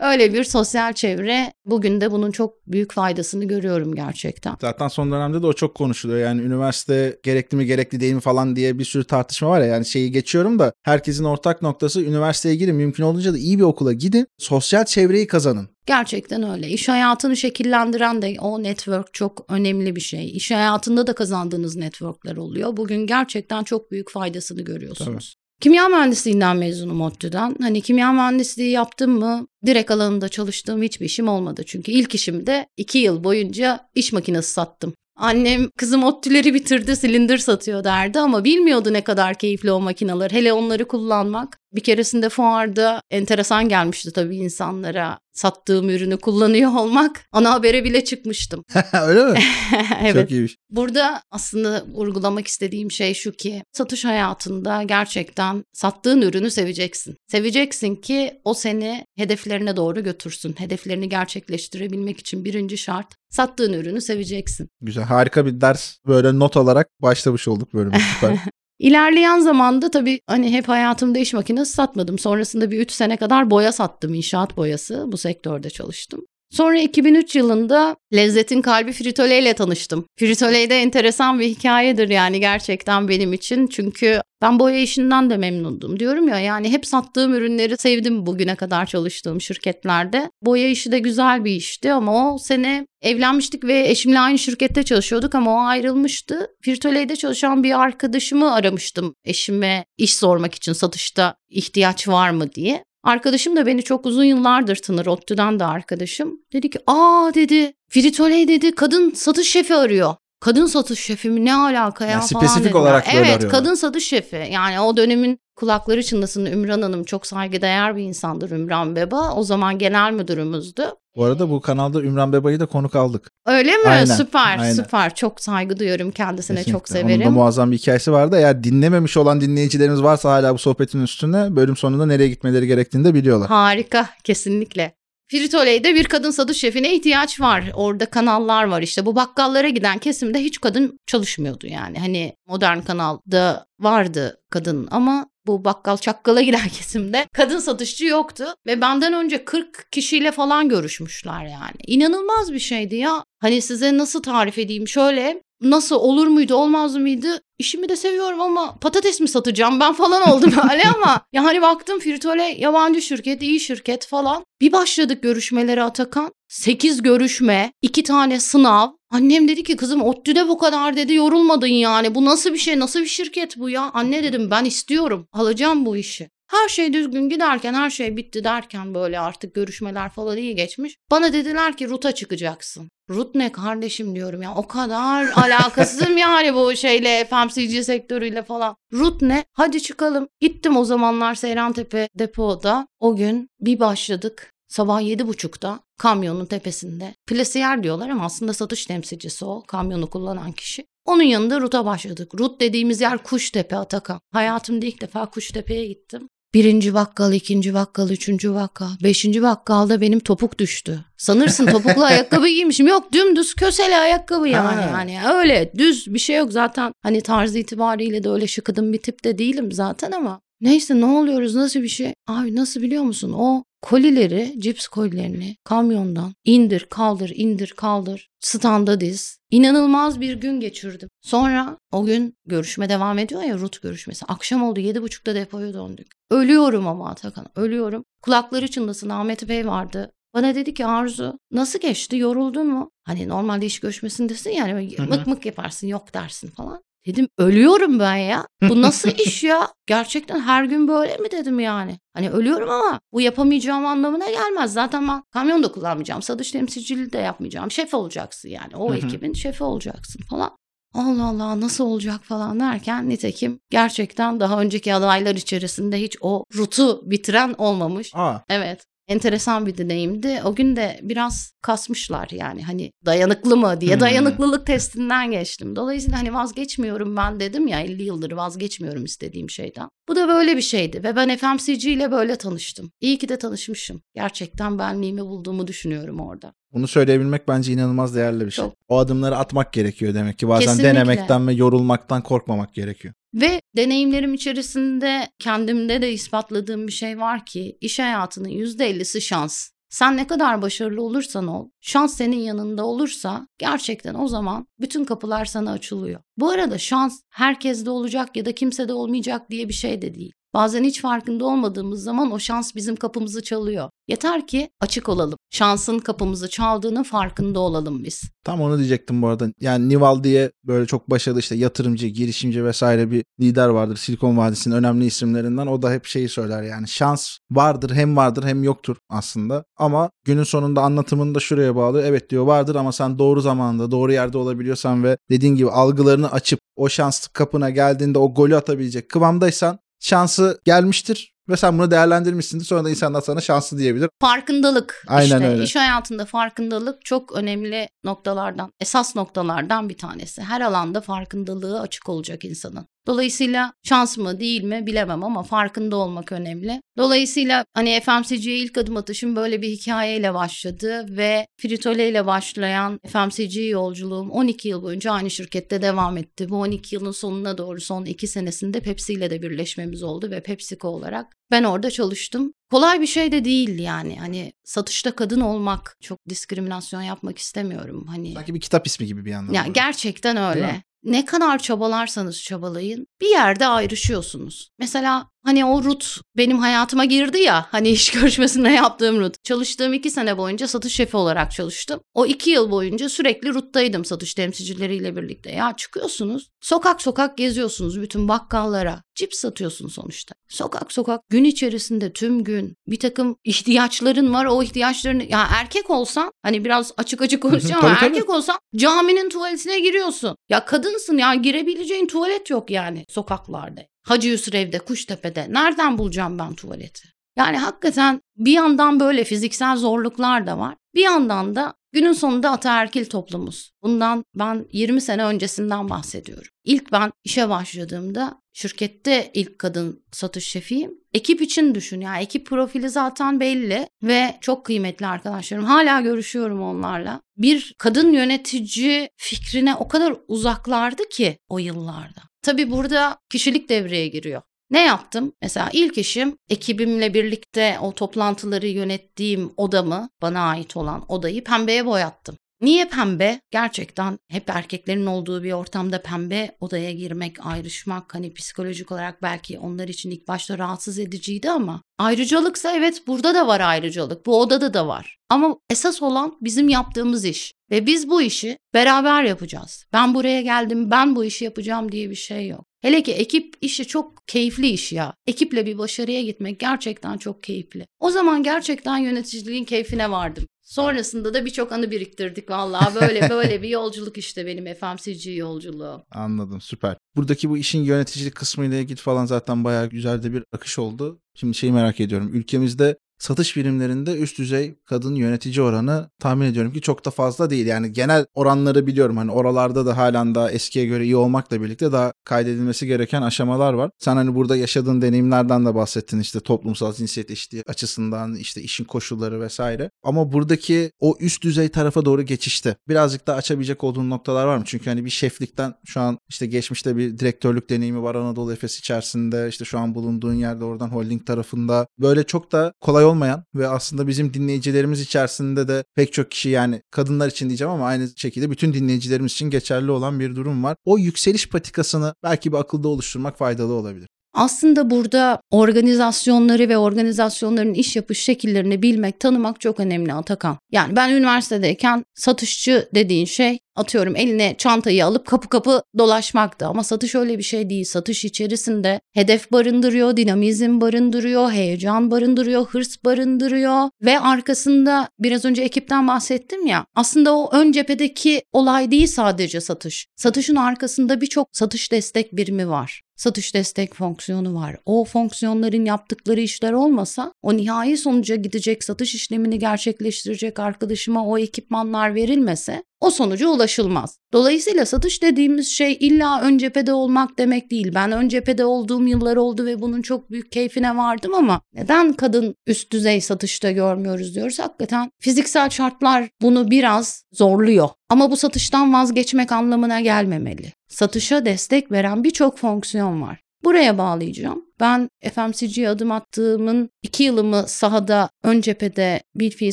Öyle 0.01 0.33
bir 0.33 0.45
sosyal 0.45 0.93
çevre. 0.93 1.53
Bugün 1.67 2.01
de 2.01 2.11
bunun 2.11 2.31
çok 2.31 2.67
büyük 2.67 2.93
faydasını 2.93 3.45
görüyorum 3.45 3.95
gerçekten. 3.95 4.57
Zaten 4.61 4.89
son 4.89 5.13
dönemde 5.13 5.43
de 5.43 5.47
o 5.47 5.53
çok 5.53 5.75
konuşuluyor. 5.75 6.21
Yani 6.21 6.43
üniversite 6.43 7.19
gerekli 7.23 7.57
mi 7.57 7.67
gerekli 7.67 8.01
değil 8.01 8.15
mi 8.15 8.21
falan 8.21 8.57
diye 8.57 8.79
bir 8.79 8.85
sürü 8.85 9.05
tartışma 9.05 9.49
var 9.49 9.61
ya. 9.61 9.67
Yani 9.67 9.87
şeyi 9.87 10.13
geçiyorum 10.13 10.59
da 10.59 10.73
herkesin 10.83 11.25
ortak 11.25 11.63
noktası 11.63 12.03
üniversiteye 12.03 12.55
girin. 12.55 12.75
Mümkün 12.75 13.05
olunca 13.05 13.33
da 13.33 13.39
iyi 13.39 13.59
bir 13.59 13.65
okula 13.65 13.93
gidin. 13.93 14.27
Sosyal 14.39 14.85
çevreyi 14.85 15.27
kazanın. 15.27 15.69
Gerçekten 15.87 16.51
öyle. 16.51 16.69
İş 16.69 16.89
hayatını 16.89 17.37
şekillendiren 17.37 18.23
de 18.23 18.37
o 18.41 18.63
network 18.63 19.15
çok 19.15 19.45
önemli 19.49 19.97
bir 19.97 20.01
şey. 20.01 20.37
İş 20.37 20.51
hayatında 20.51 21.07
da 21.07 21.13
kazandığınız 21.13 21.77
networkler 21.77 22.37
oluyor. 22.37 22.77
Bugün 22.77 23.07
gerçekten 23.07 23.65
çok 23.65 23.91
büyük 23.91 24.11
faydasını 24.11 24.63
görüyorsunuz. 24.63 25.35
Tabii. 25.35 25.48
Kimya 25.61 25.89
mühendisliğinden 25.89 26.57
mezunum 26.57 27.01
ODTÜ'den. 27.01 27.57
Hani 27.61 27.81
kimya 27.81 28.13
mühendisliği 28.13 28.71
yaptım 28.71 29.11
mı 29.11 29.47
direkt 29.67 29.91
alanında 29.91 30.29
çalıştığım 30.29 30.83
hiçbir 30.83 31.07
işim 31.07 31.29
olmadı. 31.29 31.63
Çünkü 31.67 31.93
ilk 31.93 32.15
işimde 32.15 32.67
iki 32.77 32.99
yıl 32.99 33.25
boyunca 33.25 33.81
iş 33.95 34.13
makinesi 34.13 34.53
sattım. 34.53 34.95
Annem 35.17 35.71
kızım 35.77 36.05
ODTÜ'leri 36.05 36.55
bitirdi 36.55 36.97
silindir 36.97 37.39
satıyor 37.39 37.85
derdi 37.85 38.19
ama 38.21 38.45
bilmiyordu 38.45 38.93
ne 38.93 39.01
kadar 39.01 39.35
keyifli 39.35 39.73
o 39.73 39.81
makineler. 39.81 40.31
Hele 40.31 40.53
onları 40.53 40.89
kullanmak. 40.89 41.59
Bir 41.73 41.81
keresinde 41.81 42.29
fuarda 42.29 43.01
enteresan 43.11 43.69
gelmişti 43.69 44.13
tabii 44.13 44.37
insanlara 44.37 45.19
sattığım 45.39 45.91
ürünü 45.91 46.17
kullanıyor 46.17 46.75
olmak. 46.75 47.25
Ana 47.33 47.53
habere 47.53 47.85
bile 47.85 48.05
çıkmıştım. 48.05 48.65
Öyle 49.03 49.25
mi? 49.25 49.39
evet. 50.03 50.15
Çok 50.15 50.31
iyiymiş. 50.31 50.57
Burada 50.71 51.23
aslında 51.31 51.85
vurgulamak 51.87 52.47
istediğim 52.47 52.91
şey 52.91 53.15
şu 53.15 53.33
ki 53.33 53.63
satış 53.73 54.05
hayatında 54.05 54.83
gerçekten 54.83 55.65
sattığın 55.73 56.23
ürünü 56.23 56.51
seveceksin. 56.51 57.17
Seveceksin 57.29 57.97
ki 57.97 58.41
o 58.45 58.55
seni 58.55 59.05
hedeflerine 59.17 59.77
doğru 59.77 60.03
götürsün. 60.03 60.55
Hedeflerini 60.59 61.09
gerçekleştirebilmek 61.09 62.21
için 62.21 62.45
birinci 62.45 62.79
şart 62.79 63.07
sattığın 63.31 63.73
ürünü 63.73 64.01
seveceksin. 64.01 64.69
Güzel 64.81 65.05
harika 65.05 65.47
bir 65.47 65.61
ders 65.61 65.97
böyle 66.07 66.39
not 66.39 66.57
alarak 66.57 66.89
başlamış 67.01 67.49
olduk 67.49 67.75
bölümü 67.75 67.97
süper. 68.15 68.39
İlerleyen 68.79 69.39
zamanda 69.39 69.91
tabii 69.91 70.21
hani 70.27 70.53
hep 70.53 70.69
hayatımda 70.69 71.19
iş 71.19 71.33
makinesi 71.33 71.73
satmadım. 71.73 72.19
Sonrasında 72.19 72.71
bir 72.71 72.81
3 72.81 72.91
sene 72.91 73.17
kadar 73.17 73.51
boya 73.51 73.73
sattım, 73.73 74.15
inşaat 74.15 74.57
boyası. 74.57 75.05
Bu 75.13 75.17
sektörde 75.17 75.71
çalıştım. 75.71 76.28
Sonra 76.51 76.81
2003 76.81 77.37
yılında 77.37 77.97
Lezzetin 78.15 78.63
Kalbi 78.63 78.93
Fritole 78.93 79.39
ile 79.39 79.55
tanıştım. 79.55 80.05
Fritole 80.19 80.71
de 80.71 80.83
enteresan 80.83 81.41
bir 81.41 81.49
hikayedir 81.49 82.09
yani 82.09 82.41
gerçekten 82.41 83.09
benim 83.09 83.33
için. 83.33 83.67
Çünkü 83.67 84.21
ben 84.43 84.59
boya 84.59 84.81
işinden 84.81 85.31
de 85.31 85.37
memnundum. 85.37 86.01
Diyorum 86.01 86.29
ya 86.29 86.39
yani 86.39 86.73
hep 86.73 86.87
sattığım 86.87 87.35
ürünleri 87.35 87.77
sevdim 87.77 88.27
bugüne 88.27 88.55
kadar 88.55 88.87
çalıştığım 88.87 89.41
şirketlerde. 89.41 90.31
Boya 90.43 90.69
işi 90.69 90.93
de 90.93 90.99
güzel 90.99 91.45
bir 91.45 91.53
işti 91.53 91.93
ama 91.93 92.35
o 92.35 92.39
sene 92.39 92.87
evlenmiştik 93.03 93.65
ve 93.65 93.89
eşimle 93.89 94.21
aynı 94.21 94.39
şirkette 94.39 94.83
çalışıyorduk 94.83 95.35
ama 95.35 95.55
o 95.55 95.59
ayrılmıştı. 95.59 96.47
Firtole'de 96.63 97.17
çalışan 97.17 97.65
bir 97.65 97.81
arkadaşımı 97.81 98.55
aramıştım 98.55 99.15
eşime 99.25 99.85
iş 99.99 100.15
sormak 100.15 100.55
için 100.55 100.73
satışta 100.73 101.35
ihtiyaç 101.51 102.09
var 102.09 102.31
mı 102.31 102.53
diye. 102.53 102.85
Arkadaşım 103.03 103.57
da 103.57 103.67
beni 103.67 103.83
çok 103.83 104.07
uzun 104.07 104.25
yıllardır 104.25 104.77
tanır. 104.77 105.07
ODTÜ'den 105.07 105.61
de 105.61 105.65
arkadaşım. 105.65 106.41
Dedi 106.53 106.71
ki 106.71 106.79
aa 106.87 107.31
dedi 107.35 107.73
Fritole 107.89 108.49
dedi 108.49 108.75
kadın 108.75 109.11
satış 109.11 109.51
şefi 109.51 109.75
arıyor. 109.75 110.15
Kadın 110.41 110.67
satış 110.67 111.01
şefi 111.01 111.31
mi 111.31 111.45
ne 111.45 111.55
alaka 111.55 112.05
ya 112.05 112.11
yani 112.11 112.21
falan 112.27 112.41
Spesifik 112.41 112.65
dediler. 112.65 112.81
olarak 112.81 113.07
böyle 113.07 113.19
Evet 113.19 113.29
arıyorlar. 113.37 113.51
kadın 113.51 113.75
satış 113.75 114.05
şefi. 114.09 114.49
Yani 114.53 114.81
o 114.81 114.97
dönemin 114.97 115.39
kulakları 115.57 116.03
çınlasın 116.03 116.47
Ümran 116.47 116.83
Hanım 116.83 117.05
çok 117.05 117.27
saygıdeğer 117.27 117.97
bir 117.97 118.03
insandır 118.03 118.51
Ümran 118.51 118.97
Beba. 118.97 119.33
O 119.35 119.43
zaman 119.43 119.79
genel 119.79 120.13
müdürümüzdü. 120.13 120.85
Bu 121.17 121.25
arada 121.25 121.51
bu 121.51 121.61
kanalda 121.61 122.01
Ümran 122.03 122.33
Beba'yı 122.33 122.61
da 122.61 122.67
konuk 122.67 122.97
aldık. 122.97 123.31
Öyle 123.47 123.77
mi? 123.77 123.89
Aynen, 123.89 124.05
süper 124.05 124.59
aynen. 124.59 124.73
süper. 124.73 125.15
Çok 125.15 125.41
saygı 125.41 125.79
duyuyorum 125.79 126.11
kendisine 126.11 126.57
Kesinlikle. 126.57 126.79
çok 126.79 126.89
severim. 126.89 127.21
Onun 127.21 127.27
da 127.27 127.31
muazzam 127.31 127.71
bir 127.71 127.79
hikayesi 127.79 128.13
vardı. 128.13 128.37
Eğer 128.39 128.65
dinlememiş 128.65 129.17
olan 129.17 129.41
dinleyicilerimiz 129.41 130.03
varsa 130.03 130.31
hala 130.31 130.55
bu 130.55 130.59
sohbetin 130.59 131.03
üstüne 131.03 131.57
bölüm 131.57 131.77
sonunda 131.77 132.07
nereye 132.07 132.29
gitmeleri 132.29 132.67
gerektiğini 132.67 133.05
de 133.05 133.15
biliyorlar. 133.15 133.49
Harika 133.49 134.09
kesinlikle. 134.25 134.98
Fritole'de 135.31 135.95
bir 135.95 136.05
kadın 136.05 136.31
satış 136.31 136.59
şefine 136.59 136.95
ihtiyaç 136.95 137.41
var. 137.41 137.65
Orada 137.75 138.07
kanallar 138.07 138.65
var 138.65 138.83
işte. 138.83 139.07
Bu 139.07 139.17
bakkallara 139.17 139.69
giden 139.69 139.99
kesimde 139.99 140.39
hiç 140.39 140.61
kadın 140.61 140.99
çalışmıyordu 141.07 141.67
yani. 141.67 141.99
Hani 141.99 142.33
modern 142.47 142.81
kanalda 142.81 143.67
vardı 143.81 144.41
kadın 144.51 144.89
ama 144.91 145.27
bu 145.47 145.65
bakkal 145.65 145.97
çakkala 145.97 146.41
giden 146.41 146.69
kesimde 146.79 147.27
kadın 147.33 147.59
satışçı 147.59 148.07
yoktu. 148.07 148.45
Ve 148.67 148.81
benden 148.81 149.13
önce 149.13 149.45
40 149.45 149.93
kişiyle 149.93 150.33
falan 150.33 150.69
görüşmüşler 150.69 151.45
yani. 151.45 151.77
İnanılmaz 151.87 152.53
bir 152.53 152.59
şeydi 152.59 152.97
ya. 152.97 153.25
Hani 153.41 153.63
size 153.63 153.99
nasıl 153.99 154.23
tarif 154.23 154.59
edeyim 154.59 154.89
şöyle 154.89 155.43
nasıl 155.61 155.97
olur 155.97 156.27
muydu 156.27 156.55
olmaz 156.55 156.97
mıydı? 156.97 157.41
İşimi 157.59 157.89
de 157.89 157.97
seviyorum 157.97 158.41
ama 158.41 158.79
patates 158.81 159.21
mi 159.21 159.29
satacağım? 159.29 159.81
Ben 159.81 159.93
falan 159.93 160.31
oldum 160.31 160.53
öyle 160.73 160.83
ama 160.97 161.21
yani 161.33 161.63
baktım 161.63 161.99
Firtole 161.99 162.55
yabancı 162.59 163.03
şirket 163.03 163.43
iyi 163.43 163.61
şirket 163.61 164.07
falan. 164.07 164.45
Bir 164.61 164.73
başladık 164.73 165.23
görüşmelere 165.23 165.83
Atakan. 165.83 166.33
8 166.49 167.03
görüşme 167.03 167.73
2 167.83 168.03
tane 168.03 168.41
sınav. 168.41 168.89
Annem 169.11 169.49
dedi 169.49 169.63
ki 169.63 169.77
kızım 169.77 170.03
ODTÜ'de 170.03 170.49
bu 170.49 170.59
kadar 170.59 170.97
dedi. 170.97 171.15
Yorulmadın 171.15 171.67
yani. 171.67 172.15
Bu 172.15 172.25
nasıl 172.25 172.53
bir 172.53 172.59
şey? 172.59 172.79
Nasıl 172.79 173.01
bir 173.01 173.07
şirket 173.07 173.57
bu 173.57 173.71
ya? 173.71 173.91
Anne 173.95 174.23
dedim 174.23 174.51
ben 174.51 174.65
istiyorum. 174.65 175.29
Alacağım 175.33 175.87
bu 175.87 175.97
işi. 175.97 176.31
Her 176.51 176.69
şey 176.69 176.93
düzgün 176.93 177.29
giderken 177.29 177.75
her 177.75 177.91
şey 177.91 178.17
bitti 178.17 178.45
derken 178.45 178.95
böyle 178.95 179.21
artık 179.21 179.55
görüşmeler 179.55 180.11
falan 180.11 180.37
iyi 180.37 180.55
geçmiş. 180.55 180.97
Bana 181.11 181.33
dediler 181.33 181.77
ki 181.77 181.89
ruta 181.89 182.13
çıkacaksın. 182.13 182.91
Rut 183.11 183.35
ne 183.35 183.53
kardeşim 183.53 184.15
diyorum 184.15 184.43
ya 184.43 184.55
o 184.55 184.67
kadar 184.67 185.27
alakasızım 185.37 186.17
yani 186.17 186.55
bu 186.55 186.77
şeyle 186.77 187.25
FMCG 187.25 187.85
sektörüyle 187.85 188.43
falan. 188.43 188.77
Rut 188.93 189.23
ne? 189.23 189.45
Hadi 189.53 189.83
çıkalım. 189.83 190.29
Gittim 190.41 190.77
o 190.77 190.85
zamanlar 190.85 191.35
Seyrantepe 191.35 192.09
depoda. 192.15 192.87
O 193.01 193.17
gün 193.17 193.49
bir 193.61 193.81
başladık. 193.81 194.53
Sabah 194.69 195.01
yedi 195.01 195.27
buçukta 195.27 195.81
kamyonun 195.99 196.47
tepesinde. 196.47 197.15
Plasiyer 197.27 197.83
diyorlar 197.83 198.09
ama 198.09 198.25
aslında 198.25 198.53
satış 198.53 198.87
temsilcisi 198.87 199.45
o. 199.45 199.63
Kamyonu 199.67 200.11
kullanan 200.11 200.53
kişi. 200.53 200.87
Onun 201.05 201.23
yanında 201.23 201.61
Rut'a 201.61 201.85
başladık. 201.85 202.35
Rut 202.35 202.61
dediğimiz 202.61 203.01
yer 203.01 203.19
Kuştepe 203.19 203.77
Atakan. 203.77 204.21
Hayatımda 204.33 204.87
ilk 204.87 205.01
defa 205.01 205.27
Kuştepe'ye 205.27 205.87
gittim. 205.87 206.29
Birinci 206.55 206.95
bakkal, 206.95 207.33
ikinci 207.33 207.75
bakkal, 207.75 208.11
üçüncü 208.11 208.55
bakkal, 208.55 208.91
beşinci 209.03 209.43
bakkalda 209.43 210.01
benim 210.01 210.21
topuk 210.21 210.59
düştü. 210.59 211.05
Sanırsın 211.17 211.67
topuklu 211.67 212.05
ayakkabı 212.05 212.49
giymişim. 212.49 212.87
Yok 212.87 213.13
dümdüz 213.13 213.55
köseli 213.55 213.97
ayakkabı 213.97 214.49
yani. 214.49 214.81
Ha. 214.81 214.99
yani 214.99 215.21
öyle 215.35 215.73
düz 215.79 216.15
bir 216.15 216.19
şey 216.19 216.37
yok 216.37 216.53
zaten. 216.53 216.93
Hani 217.03 217.21
tarz 217.21 217.57
itibariyle 217.57 218.25
de 218.25 218.29
öyle 218.29 218.47
şıkıdım 218.47 218.93
bir 218.93 218.99
tip 218.99 219.25
de 219.25 219.39
değilim 219.39 219.73
zaten 219.73 220.13
ama. 220.13 220.41
Neyse 220.61 221.01
ne 221.01 221.05
oluyoruz 221.07 221.55
nasıl 221.55 221.83
bir 221.83 221.89
şey? 221.89 222.13
Abi 222.27 222.57
nasıl 222.57 222.83
biliyor 222.83 223.03
musun? 223.03 223.33
O 223.37 223.65
kolileri, 223.83 224.55
cips 224.59 224.89
kolilerini 224.89 225.57
kamyondan 225.65 226.35
indir 226.45 226.87
kaldır 226.91 227.33
indir 227.35 227.75
kaldır 227.77 228.29
standa 228.41 229.01
diz. 229.01 229.39
İnanılmaz 229.51 230.21
bir 230.21 230.35
gün 230.35 230.61
geçirdim. 230.61 231.09
Sonra 231.23 231.79
o 231.93 232.05
gün 232.05 232.35
görüşme 232.47 232.89
devam 232.89 233.19
ediyor 233.19 233.43
ya 233.43 233.59
Rut 233.59 233.83
görüşmesi. 233.83 234.25
Akşam 234.27 234.63
oldu 234.63 234.81
yedi 234.81 235.03
buçukta 235.03 235.35
depoya 235.35 235.75
döndük. 235.75 236.07
Ölüyorum 236.31 236.87
ama 236.87 237.11
Atakan 237.11 237.47
ölüyorum. 237.57 238.05
Kulakları 238.23 238.69
çınlasın 238.69 239.09
Ahmet 239.09 239.49
Bey 239.49 239.67
vardı. 239.67 240.13
Bana 240.35 240.55
dedi 240.55 240.75
ki 240.75 240.87
Arzu 240.87 241.39
nasıl 241.51 241.79
geçti 241.79 242.17
yoruldun 242.17 242.67
mu? 242.67 242.91
Hani 243.05 243.29
normalde 243.29 243.67
iş 243.67 243.81
görüşmesindesin 243.81 244.51
yani 244.51 244.97
hı. 244.97 245.03
mık 245.03 245.27
mık 245.27 245.47
yaparsın 245.47 245.87
yok 245.87 246.15
dersin 246.15 246.51
falan. 246.51 246.83
Dedim 247.09 247.29
ölüyorum 247.39 247.99
ben 247.99 248.17
ya. 248.17 248.47
Bu 248.69 248.83
nasıl 248.83 249.11
iş 249.11 249.45
ya? 249.45 249.69
Gerçekten 249.87 250.41
her 250.41 250.65
gün 250.65 250.89
böyle 250.89 251.17
mi 251.17 251.31
dedim 251.31 251.61
yani. 251.61 251.99
Hani 252.15 252.31
ölüyorum 252.31 252.71
ama 252.71 253.01
bu 253.13 253.21
yapamayacağım 253.21 253.87
anlamına 253.87 254.31
gelmez. 254.31 254.73
Zaten 254.73 255.09
ben 255.09 255.23
kamyon 255.33 255.63
da 255.63 255.73
kullanmayacağım. 255.73 256.23
Satış 256.23 256.53
temsilciliği 256.53 257.13
de 257.13 257.19
yapmayacağım. 257.19 257.71
Şef 257.71 257.95
olacaksın 257.95 258.49
yani. 258.49 258.77
O 258.77 258.95
ekibin 258.95 259.33
şefi 259.33 259.65
olacaksın 259.65 260.21
falan. 260.31 260.51
Allah 260.95 261.25
Allah 261.29 261.61
nasıl 261.61 261.85
olacak 261.85 262.21
falan 262.25 262.61
derken 262.61 263.09
nitekim 263.09 263.61
gerçekten 263.71 264.41
daha 264.41 264.61
önceki 264.61 264.95
adaylar 264.95 265.35
içerisinde 265.35 266.01
hiç 266.03 266.17
o 266.21 266.45
rutu 266.57 267.11
bitiren 267.11 267.55
olmamış. 267.59 268.11
Aa, 268.15 268.39
Evet. 268.49 268.87
Enteresan 269.09 269.67
bir 269.67 269.79
deneyimdi. 269.79 270.41
O 270.45 270.55
gün 270.55 270.77
de 270.77 271.01
biraz 271.03 271.53
kasmışlar 271.63 272.29
yani 272.33 272.63
hani 272.65 272.93
dayanıklı 273.07 273.57
mı 273.57 273.81
diye 273.81 273.95
Hmm. 273.95 274.01
dayanıklılık 274.01 274.67
testinden 274.67 275.31
geçtim. 275.31 275.77
Dolayısıyla 275.77 276.19
hani 276.19 276.35
vazgeçmiyorum 276.35 277.17
ben 277.17 277.41
dedim 277.41 277.67
ya 277.67 277.81
50 277.81 278.03
yıldır 278.03 278.33
vazgeçmiyorum 278.33 279.05
istediğim 279.05 279.51
şeyden. 279.51 279.89
Bu 280.09 280.17
da 280.17 280.29
böyle 280.29 280.57
bir 280.57 280.63
şeydi 280.63 281.03
ve 281.05 281.17
ben 281.17 281.37
FMCG 281.37 281.85
ile 281.85 282.11
böyle 282.11 282.37
tanıştım. 282.37 282.91
İyi 283.01 283.19
ki 283.19 283.29
de 283.29 283.39
tanışmışım. 283.39 284.03
Gerçekten 284.15 284.79
benliğimi 284.79 285.21
bulduğumu 285.21 285.67
düşünüyorum 285.67 286.21
orada. 286.21 286.53
Bunu 286.73 286.89
söyleyebilmek 286.89 287.49
bence 287.49 287.73
inanılmaz 287.73 288.15
değerli 288.15 288.47
bir 288.47 288.51
şey. 288.51 288.65
Çok. 288.65 288.75
O 288.89 288.99
adımları 288.99 289.37
atmak 289.37 289.73
gerekiyor 289.73 290.15
demek 290.15 290.39
ki. 290.39 290.49
Bazen 290.49 290.67
Kesinlikle. 290.67 290.89
denemekten 290.89 291.49
ve 291.49 291.53
yorulmaktan 291.53 292.23
korkmamak 292.23 292.75
gerekiyor. 292.75 293.15
Ve 293.35 293.61
deneyimlerim 293.77 294.35
içerisinde 294.35 295.29
kendimde 295.39 296.03
de 296.03 296.13
ispatladığım 296.13 296.87
bir 296.87 296.93
şey 296.93 297.19
var 297.19 297.47
ki 297.47 297.79
iş 297.81 297.99
hayatının 297.99 298.49
%50'si 298.49 299.21
şans. 299.21 299.71
Sen 299.89 300.17
ne 300.17 300.27
kadar 300.27 300.63
başarılı 300.63 301.03
olursan 301.03 301.47
ol, 301.47 301.69
şans 301.81 302.17
senin 302.17 302.37
yanında 302.37 302.87
olursa 302.87 303.47
gerçekten 303.59 304.15
o 304.15 304.29
zaman 304.29 304.67
bütün 304.81 305.05
kapılar 305.05 305.45
sana 305.45 305.73
açılıyor. 305.73 306.21
Bu 306.37 306.51
arada 306.51 306.79
şans 306.79 307.21
herkeste 307.31 307.91
olacak 307.91 308.37
ya 308.37 308.45
da 308.45 308.53
kimsede 308.53 308.93
olmayacak 308.93 309.51
diye 309.51 309.69
bir 309.69 309.75
şey 309.75 310.03
de 310.03 310.15
değil. 310.15 310.33
Bazen 310.59 310.85
hiç 310.85 311.03
farkında 311.03 311.45
olmadığımız 311.45 312.03
zaman 312.03 312.31
o 312.31 312.39
şans 312.39 312.75
bizim 312.75 312.97
kapımızı 312.97 313.43
çalıyor. 313.43 313.91
Yeter 314.09 314.47
ki 314.47 314.71
açık 314.81 315.09
olalım. 315.09 315.39
Şansın 315.51 315.99
kapımızı 315.99 316.51
çaldığının 316.51 317.03
farkında 317.03 317.61
olalım 317.61 318.05
biz. 318.05 318.23
Tam 318.45 318.61
onu 318.61 318.79
diyecektim 318.79 319.23
bu 319.23 319.29
arada. 319.29 319.49
Yani 319.61 319.89
Nival 319.89 320.25
diye 320.25 320.51
böyle 320.65 320.87
çok 320.87 321.11
başarılı 321.11 321.41
işte 321.41 321.55
yatırımcı, 321.55 322.07
girişimci 322.07 322.65
vesaire 322.65 323.11
bir 323.11 323.25
lider 323.41 323.69
vardır. 323.69 323.97
Silikon 323.97 324.37
Vadisi'nin 324.37 324.75
önemli 324.75 325.05
isimlerinden. 325.07 325.67
O 325.67 325.83
da 325.83 325.93
hep 325.93 326.05
şeyi 326.05 326.29
söyler 326.29 326.63
yani 326.63 326.89
şans 326.89 327.39
vardır 327.51 327.91
hem 327.95 328.17
vardır 328.17 328.45
hem 328.45 328.63
yoktur 328.63 328.97
aslında. 329.09 329.65
Ama 329.77 330.11
günün 330.25 330.43
sonunda 330.43 330.83
anlatımını 330.83 331.35
da 331.35 331.41
şuraya 331.41 331.77
bağlıyor. 331.77 332.05
Evet 332.05 332.31
diyor 332.31 332.45
vardır 332.45 332.75
ama 332.75 332.93
sen 332.93 333.19
doğru 333.19 333.41
zamanda 333.41 333.91
doğru 333.91 334.13
yerde 334.13 334.39
olabiliyorsan 334.39 335.05
ve 335.05 335.19
dediğin 335.31 335.57
gibi 335.57 335.71
algılarını 335.71 336.33
açıp 336.33 336.61
o 336.77 336.89
şans 336.89 337.27
kapına 337.27 337.71
geldiğinde 337.71 338.19
o 338.19 338.35
golü 338.35 338.57
atabilecek 338.57 339.09
kıvamdaysan 339.09 339.79
şansı 340.01 340.61
gelmiştir 340.65 341.35
ve 341.49 341.57
sen 341.57 341.79
bunu 341.79 341.91
değerlendirmişsindir. 341.91 342.65
Sonra 342.65 342.85
da 342.85 342.91
insanlar 342.91 343.21
sana 343.21 343.41
şanslı 343.41 343.79
diyebilir. 343.79 344.11
Farkındalık 344.21 345.05
Aynen 345.09 345.25
işte 345.25 345.49
öyle. 345.49 345.63
iş 345.63 345.77
hayatında 345.77 346.25
farkındalık 346.25 347.05
çok 347.05 347.33
önemli 347.33 347.89
noktalardan, 348.05 348.73
esas 348.81 349.17
noktalardan 349.17 349.89
bir 349.89 349.99
tanesi. 349.99 350.43
Her 350.43 350.61
alanda 350.61 351.01
farkındalığı 351.01 351.81
açık 351.81 352.09
olacak 352.09 352.45
insanın. 352.45 352.87
Dolayısıyla 353.07 353.73
şans 353.85 354.19
mı 354.19 354.41
değil 354.41 354.63
mi 354.63 354.87
bilemem 354.87 355.25
ama 355.25 355.43
farkında 355.43 355.97
olmak 355.97 356.33
önemli. 356.33 356.81
Dolayısıyla 356.99 357.65
hani 357.75 358.01
FMCG'ye 358.01 358.59
ilk 358.59 358.79
adım 358.79 358.97
atışım 358.97 359.37
böyle 359.37 359.63
bir 359.63 359.69
hikayeyle 359.69 360.35
başladı 360.35 361.07
ve 361.17 361.47
Fritole 361.61 362.09
ile 362.09 362.27
başlayan 362.27 363.01
FMCG 363.07 363.57
yolculuğum 363.71 364.31
12 364.31 364.69
yıl 364.69 364.83
boyunca 364.83 365.13
aynı 365.13 365.31
şirkette 365.31 365.83
devam 365.83 366.17
etti. 366.17 366.49
Bu 366.49 366.57
12 366.57 366.95
yılın 366.95 367.13
sonuna 367.13 367.59
doğru 367.59 367.81
son 367.81 368.05
2 368.05 368.27
senesinde 368.27 368.81
Pepsi 368.81 369.13
ile 369.13 369.31
de 369.31 369.43
birleşmemiz 369.43 370.03
oldu 370.03 370.31
ve 370.31 370.43
PepsiCo 370.43 370.89
olarak 370.89 371.27
ben 371.51 371.65
orada 371.65 371.91
çalıştım. 371.91 372.53
Kolay 372.71 373.01
bir 373.01 373.07
şey 373.07 373.33
de 373.33 373.45
değil 373.45 373.79
yani. 373.79 374.17
Hani 374.21 374.53
satışta 374.65 375.11
kadın 375.15 375.41
olmak 375.41 375.97
çok 376.01 376.19
diskriminasyon 376.29 377.03
yapmak 377.03 377.39
istemiyorum. 377.39 378.07
Hani 378.07 378.33
Sanki 378.33 378.55
bir 378.55 378.61
kitap 378.61 378.87
ismi 378.87 379.07
gibi 379.07 379.25
bir 379.25 379.31
yandan. 379.31 379.53
Ya 379.53 379.67
gerçekten 379.67 380.37
öyle 380.37 380.83
ne 381.03 381.25
kadar 381.25 381.59
çabalarsanız 381.59 382.43
çabalayın 382.43 383.07
bir 383.21 383.29
yerde 383.29 383.67
ayrışıyorsunuz. 383.67 384.71
Mesela 384.79 385.31
Hani 385.49 385.65
o 385.65 385.85
Rut 385.85 386.21
benim 386.37 386.59
hayatıma 386.59 387.05
girdi 387.05 387.39
ya 387.39 387.67
hani 387.71 387.89
iş 387.89 388.11
görüşmesinde 388.13 388.69
yaptığım 388.69 389.21
Rut. 389.21 389.45
Çalıştığım 389.45 389.93
iki 389.93 390.11
sene 390.11 390.39
boyunca 390.39 390.69
satış 390.69 390.95
şefi 390.95 391.17
olarak 391.17 391.53
çalıştım. 391.53 392.01
O 392.15 392.27
iki 392.27 392.51
yıl 392.51 392.71
boyunca 392.71 393.09
sürekli 393.09 393.55
Rut'taydım 393.55 394.05
satış 394.05 394.35
temsilcileriyle 394.35 395.17
birlikte. 395.17 395.51
Ya 395.51 395.75
çıkıyorsunuz 395.77 396.51
sokak 396.61 397.03
sokak 397.03 397.39
geziyorsunuz 397.39 398.01
bütün 398.01 398.29
bakkallara. 398.29 399.03
Cips 399.15 399.39
satıyorsun 399.39 399.89
sonuçta. 399.89 400.35
Sokak 400.49 400.93
sokak 400.93 401.21
gün 401.29 401.45
içerisinde 401.45 402.13
tüm 402.13 402.45
gün 402.45 402.75
bir 402.87 402.99
takım 402.99 403.37
ihtiyaçların 403.45 404.35
var. 404.35 404.45
O 404.45 404.63
ihtiyaçlarını 404.63 405.25
ya 405.25 405.49
erkek 405.51 405.91
olsan 405.91 406.31
hani 406.43 406.65
biraz 406.65 406.93
açık 406.97 407.23
açık 407.23 407.43
konuşacağım 407.49 407.85
ama 407.85 407.99
erkek 408.01 408.31
olsan 408.31 408.59
caminin 408.77 409.29
tuvaletine 409.29 409.81
giriyorsun. 409.81 410.37
Ya 410.49 410.65
kadınsın 410.65 411.19
ya 411.19 411.35
girebileceğin 411.35 412.07
tuvalet 412.07 412.51
yok 412.51 412.71
yani 412.71 413.05
sokaklarda. 413.09 413.81
Hacı 414.09 414.29
Yusrev'de, 414.29 414.79
Kuştepe'de 414.79 415.47
nereden 415.51 415.99
bulacağım 415.99 416.39
ben 416.39 416.55
tuvaleti? 416.55 417.09
Yani 417.39 417.57
hakikaten 417.57 418.21
bir 418.37 418.53
yandan 418.53 419.01
böyle 419.01 419.25
fiziksel 419.25 419.77
zorluklar 419.77 420.47
da 420.47 420.59
var. 420.59 420.77
Bir 420.95 421.03
yandan 421.03 421.55
da 421.55 421.75
günün 421.93 422.13
sonunda 422.13 422.51
ataerkil 422.51 423.05
toplumuz. 423.05 423.71
Bundan 423.83 424.25
ben 424.35 424.67
20 424.73 425.01
sene 425.01 425.25
öncesinden 425.25 425.91
bahsediyorum. 425.91 426.49
İlk 426.65 426.93
ben 426.93 427.13
işe 427.25 427.49
başladığımda 427.49 428.41
şirkette 428.59 429.31
ilk 429.35 429.59
kadın 429.59 430.03
satış 430.13 430.49
şefiyim. 430.49 430.95
Ekip 431.15 431.43
için 431.43 431.75
düşün 431.75 432.01
ya 432.01 432.21
ekip 432.21 432.47
profili 432.47 432.91
zaten 432.91 433.41
belli 433.41 433.89
ve 434.03 434.39
çok 434.41 434.67
kıymetli 434.67 435.07
arkadaşlarım. 435.07 435.65
Hala 435.65 436.01
görüşüyorum 436.01 436.63
onlarla. 436.63 437.21
Bir 437.37 437.75
kadın 437.79 438.13
yönetici 438.13 439.09
fikrine 439.17 439.75
o 439.75 439.89
kadar 439.89 440.17
uzaklardı 440.29 441.09
ki 441.09 441.39
o 441.49 441.59
yıllarda. 441.59 442.21
Tabii 442.43 442.71
burada 442.71 443.19
kişilik 443.31 443.69
devreye 443.69 444.09
giriyor. 444.09 444.43
Ne 444.71 444.85
yaptım? 444.85 445.33
Mesela 445.43 445.69
ilk 445.73 445.99
işim 445.99 446.37
ekibimle 446.49 447.15
birlikte 447.15 447.79
o 447.83 447.95
toplantıları 447.95 448.67
yönettiğim 448.67 449.53
odamı, 449.57 450.09
bana 450.23 450.41
ait 450.41 450.77
olan 450.77 451.05
odayı 451.09 451.45
pembeye 451.45 451.87
boyattım. 451.87 452.37
Niye 452.61 452.85
pembe? 452.85 453.41
Gerçekten 453.51 454.19
hep 454.29 454.51
erkeklerin 454.51 455.07
olduğu 455.07 455.43
bir 455.43 455.53
ortamda 455.53 456.03
pembe 456.03 456.57
odaya 456.61 456.93
girmek, 456.93 457.47
ayrışmak 457.47 458.15
hani 458.15 458.35
psikolojik 458.35 458.93
olarak 458.93 459.23
belki 459.23 459.59
onlar 459.59 459.89
için 459.89 460.11
ilk 460.11 460.29
başta 460.29 460.59
rahatsız 460.59 460.99
ediciydi 460.99 461.51
ama 461.51 461.83
ayrıcalıksa 461.99 462.73
evet 462.77 463.07
burada 463.07 463.35
da 463.35 463.47
var 463.47 463.61
ayrıcalık. 463.61 464.27
Bu 464.27 464.41
odada 464.41 464.75
da 464.75 464.87
var. 464.87 465.19
Ama 465.29 465.57
esas 465.71 466.03
olan 466.03 466.39
bizim 466.41 466.69
yaptığımız 466.69 467.25
iş 467.25 467.53
ve 467.71 467.87
biz 467.87 468.11
bu 468.11 468.23
işi 468.23 468.59
beraber 468.75 469.23
yapacağız. 469.23 469.85
Ben 469.93 470.15
buraya 470.15 470.43
geldim, 470.43 470.91
ben 470.91 471.17
bu 471.17 471.25
işi 471.25 471.45
yapacağım 471.45 471.93
diye 471.93 472.11
bir 472.11 472.15
şey 472.15 472.49
yok. 472.49 472.65
Hele 472.81 473.03
ki 473.03 473.13
ekip 473.13 473.55
işi 473.61 473.87
çok 473.87 474.27
keyifli 474.27 474.69
iş 474.69 474.93
ya. 474.93 475.15
Ekiple 475.27 475.67
bir 475.67 475.79
başarıya 475.79 476.23
gitmek 476.23 476.61
gerçekten 476.61 477.19
çok 477.19 477.43
keyifli. 477.43 477.87
O 478.01 478.11
zaman 478.11 478.43
gerçekten 478.43 478.99
yöneticiliğin 478.99 479.65
keyfine 479.65 480.11
vardım. 480.11 480.45
Sonrasında 480.69 481.35
da 481.35 481.45
birçok 481.45 481.73
anı 481.73 481.91
biriktirdik 481.91 482.51
vallahi 482.51 482.95
böyle 482.95 483.31
böyle 483.31 483.63
bir 483.63 483.69
yolculuk 483.69 484.19
işte 484.19 484.47
benim 484.47 484.75
FMCG 484.75 485.37
yolculuğu. 485.37 486.05
Anladım 486.11 486.61
süper. 486.61 486.97
Buradaki 487.17 487.51
bu 487.51 487.59
işin 487.59 487.85
yöneticilik 487.85 488.35
kısmıyla 488.35 488.77
ilgili 488.79 488.97
falan 488.97 489.27
zaten 489.27 489.65
bayağı 489.65 489.87
güzel 489.87 490.23
de 490.23 490.33
bir 490.33 490.45
akış 490.53 490.79
oldu. 490.79 491.21
Şimdi 491.35 491.55
şeyi 491.55 491.73
merak 491.73 492.01
ediyorum. 492.01 492.35
Ülkemizde 492.35 492.97
satış 493.19 493.57
birimlerinde 493.57 494.19
üst 494.19 494.39
düzey 494.39 494.75
kadın 494.87 495.15
yönetici 495.15 495.63
oranı 495.63 496.11
tahmin 496.19 496.47
ediyorum 496.47 496.73
ki 496.73 496.81
çok 496.81 497.05
da 497.05 497.11
fazla 497.11 497.51
değil. 497.51 497.67
Yani 497.67 497.93
genel 497.93 498.27
oranları 498.35 498.87
biliyorum. 498.87 499.17
Hani 499.17 499.31
oralarda 499.31 499.87
da 499.87 499.97
halen 499.97 500.35
daha 500.35 500.51
eskiye 500.51 500.87
göre 500.87 501.05
iyi 501.05 501.17
olmakla 501.17 501.63
birlikte 501.63 501.93
daha 501.93 502.13
kaydedilmesi 502.25 502.87
gereken 502.87 503.23
aşamalar 503.23 503.73
var. 503.73 503.91
Sen 503.99 504.17
hani 504.17 504.35
burada 504.35 504.57
yaşadığın 504.57 505.03
deneyimlerden 505.03 505.67
de 505.67 505.75
bahsettin 505.75 506.21
işte 506.21 506.41
toplumsal 506.41 506.93
cinsiyet 506.93 507.31
eşitliği 507.31 507.63
açısından 507.67 508.35
işte 508.35 508.63
işin 508.63 508.85
koşulları 508.85 509.41
vesaire. 509.41 509.91
Ama 510.03 510.33
buradaki 510.33 510.91
o 511.01 511.17
üst 511.21 511.43
düzey 511.43 511.69
tarafa 511.69 512.05
doğru 512.05 512.23
geçişte 512.23 512.77
birazcık 512.89 513.27
daha 513.27 513.37
açabilecek 513.37 513.85
olduğun 513.85 514.11
noktalar 514.11 514.47
var 514.47 514.57
mı? 514.57 514.63
Çünkü 514.67 514.91
hani 514.91 515.05
bir 515.05 515.11
şeflikten 515.11 515.75
şu 515.85 516.01
an 516.01 516.19
işte 516.29 516.47
geçmişte 516.47 516.97
bir 516.97 517.19
direktörlük 517.19 517.71
deneyimi 517.71 518.03
var 518.03 518.15
Anadolu 518.15 518.53
Efes 518.53 518.79
içerisinde 518.79 519.49
işte 519.49 519.65
şu 519.65 519.79
an 519.79 519.95
bulunduğun 519.95 520.35
yerde 520.35 520.65
oradan 520.65 520.89
holding 520.89 521.27
tarafında 521.27 521.87
böyle 521.99 522.25
çok 522.25 522.53
da 522.53 522.73
kolay 522.81 523.05
olmayan 523.09 523.45
ve 523.55 523.69
aslında 523.69 524.07
bizim 524.07 524.35
dinleyicilerimiz 524.35 525.01
içerisinde 525.01 525.69
de 525.69 525.85
pek 525.95 526.13
çok 526.13 526.31
kişi 526.31 526.49
yani 526.49 526.83
kadınlar 526.91 527.29
için 527.29 527.49
diyeceğim 527.49 527.73
ama 527.73 527.87
aynı 527.87 528.09
şekilde 528.17 528.51
bütün 528.51 528.73
dinleyicilerimiz 528.73 529.33
için 529.33 529.51
geçerli 529.51 529.91
olan 529.91 530.21
bir 530.21 530.37
durum 530.37 530.65
var. 530.65 530.77
O 530.85 530.99
yükseliş 530.99 531.49
patikasını 531.49 532.15
belki 532.23 532.53
bir 532.53 532.59
akılda 532.59 532.89
oluşturmak 532.89 533.39
faydalı 533.39 533.73
olabilir. 533.73 534.09
Aslında 534.39 534.91
burada 534.91 535.41
organizasyonları 535.51 536.69
ve 536.69 536.79
organizasyonların 536.79 537.75
iş 537.75 537.97
yapış 537.97 538.19
şekillerini 538.19 538.83
bilmek, 538.83 539.21
tanımak 539.21 539.61
çok 539.61 539.81
önemli 539.81 540.13
Atakan. 540.13 540.59
Yani 540.73 540.97
ben 540.97 541.11
üniversitedeyken 541.11 542.05
satışçı 542.15 542.89
dediğin 542.95 543.25
şey 543.25 543.59
atıyorum 543.77 544.17
eline 544.17 544.55
çantayı 544.59 545.07
alıp 545.07 545.27
kapı 545.27 545.49
kapı 545.49 545.83
dolaşmaktı. 545.99 546.67
Ama 546.67 546.85
satış 546.85 547.15
öyle 547.15 547.39
bir 547.39 547.43
şey 547.43 547.71
değil. 547.71 547.85
Satış 547.85 548.25
içerisinde 548.25 549.01
hedef 549.15 549.53
barındırıyor, 549.53 550.17
dinamizm 550.17 550.81
barındırıyor, 550.81 551.51
heyecan 551.51 552.11
barındırıyor, 552.11 552.67
hırs 552.67 553.05
barındırıyor 553.05 553.89
ve 554.03 554.21
arkasında 554.21 555.09
biraz 555.19 555.45
önce 555.45 555.63
ekipten 555.63 556.09
bahsettim 556.09 556.67
ya. 556.67 556.87
Aslında 556.95 557.37
o 557.37 557.51
ön 557.53 557.73
cephedeki 557.73 558.43
olay 558.53 558.91
değil 558.91 559.07
sadece 559.07 559.61
satış. 559.61 560.07
Satışın 560.17 560.57
arkasında 560.57 561.21
birçok 561.21 561.49
satış 561.53 561.93
destek 561.93 562.37
birimi 562.37 562.69
var 562.69 563.08
satış 563.19 563.55
destek 563.55 563.95
fonksiyonu 563.95 564.55
var. 564.55 564.77
O 564.87 565.05
fonksiyonların 565.05 565.85
yaptıkları 565.85 566.41
işler 566.41 566.73
olmasa 566.73 567.33
o 567.43 567.57
nihai 567.57 567.97
sonuca 567.97 568.37
gidecek 568.37 568.85
satış 568.85 569.15
işlemini 569.15 569.59
gerçekleştirecek 569.59 570.59
arkadaşıma 570.59 571.27
o 571.27 571.39
ekipmanlar 571.39 572.15
verilmese 572.15 572.83
o 573.01 573.11
sonuca 573.11 573.49
ulaşılmaz. 573.49 574.19
Dolayısıyla 574.33 574.87
satış 574.87 575.23
dediğimiz 575.23 575.69
şey 575.69 575.97
illa 576.01 576.41
ön 576.43 576.59
cephede 576.59 576.93
olmak 576.93 577.39
demek 577.39 577.71
değil. 577.71 577.93
Ben 577.95 578.13
ön 578.13 578.29
cephede 578.29 578.65
olduğum 578.65 579.07
yıllar 579.07 579.37
oldu 579.37 579.67
ve 579.67 579.81
bunun 579.81 580.03
çok 580.03 580.31
büyük 580.31 580.53
keyfine 580.53 580.97
vardım 580.97 581.35
ama 581.35 581.61
neden 581.75 582.13
kadın 582.13 582.55
üst 582.67 582.93
düzey 582.93 583.21
satışta 583.21 583.71
görmüyoruz 583.71 584.35
diyoruz. 584.35 584.59
Hakikaten 584.59 585.11
fiziksel 585.21 585.71
şartlar 585.71 586.29
bunu 586.43 586.71
biraz 586.71 587.25
zorluyor. 587.33 587.89
Ama 588.09 588.31
bu 588.31 588.37
satıştan 588.37 588.93
vazgeçmek 588.93 589.53
anlamına 589.53 590.01
gelmemeli. 590.01 590.73
Satışa 590.89 591.45
destek 591.45 591.93
veren 591.93 592.25
birçok 592.25 592.59
fonksiyon 592.59 593.23
var. 593.23 593.41
Buraya 593.65 593.99
bağlayacağım. 593.99 594.68
Ben 594.81 595.09
FMCG'ye 595.35 595.89
adım 595.89 596.13
attığımın 596.13 596.91
iki 597.03 597.23
yılımı 597.23 597.65
sahada 597.69 598.31
ön 598.43 598.61
cephede 598.61 599.23
bir 599.35 599.51
fiil 599.51 599.73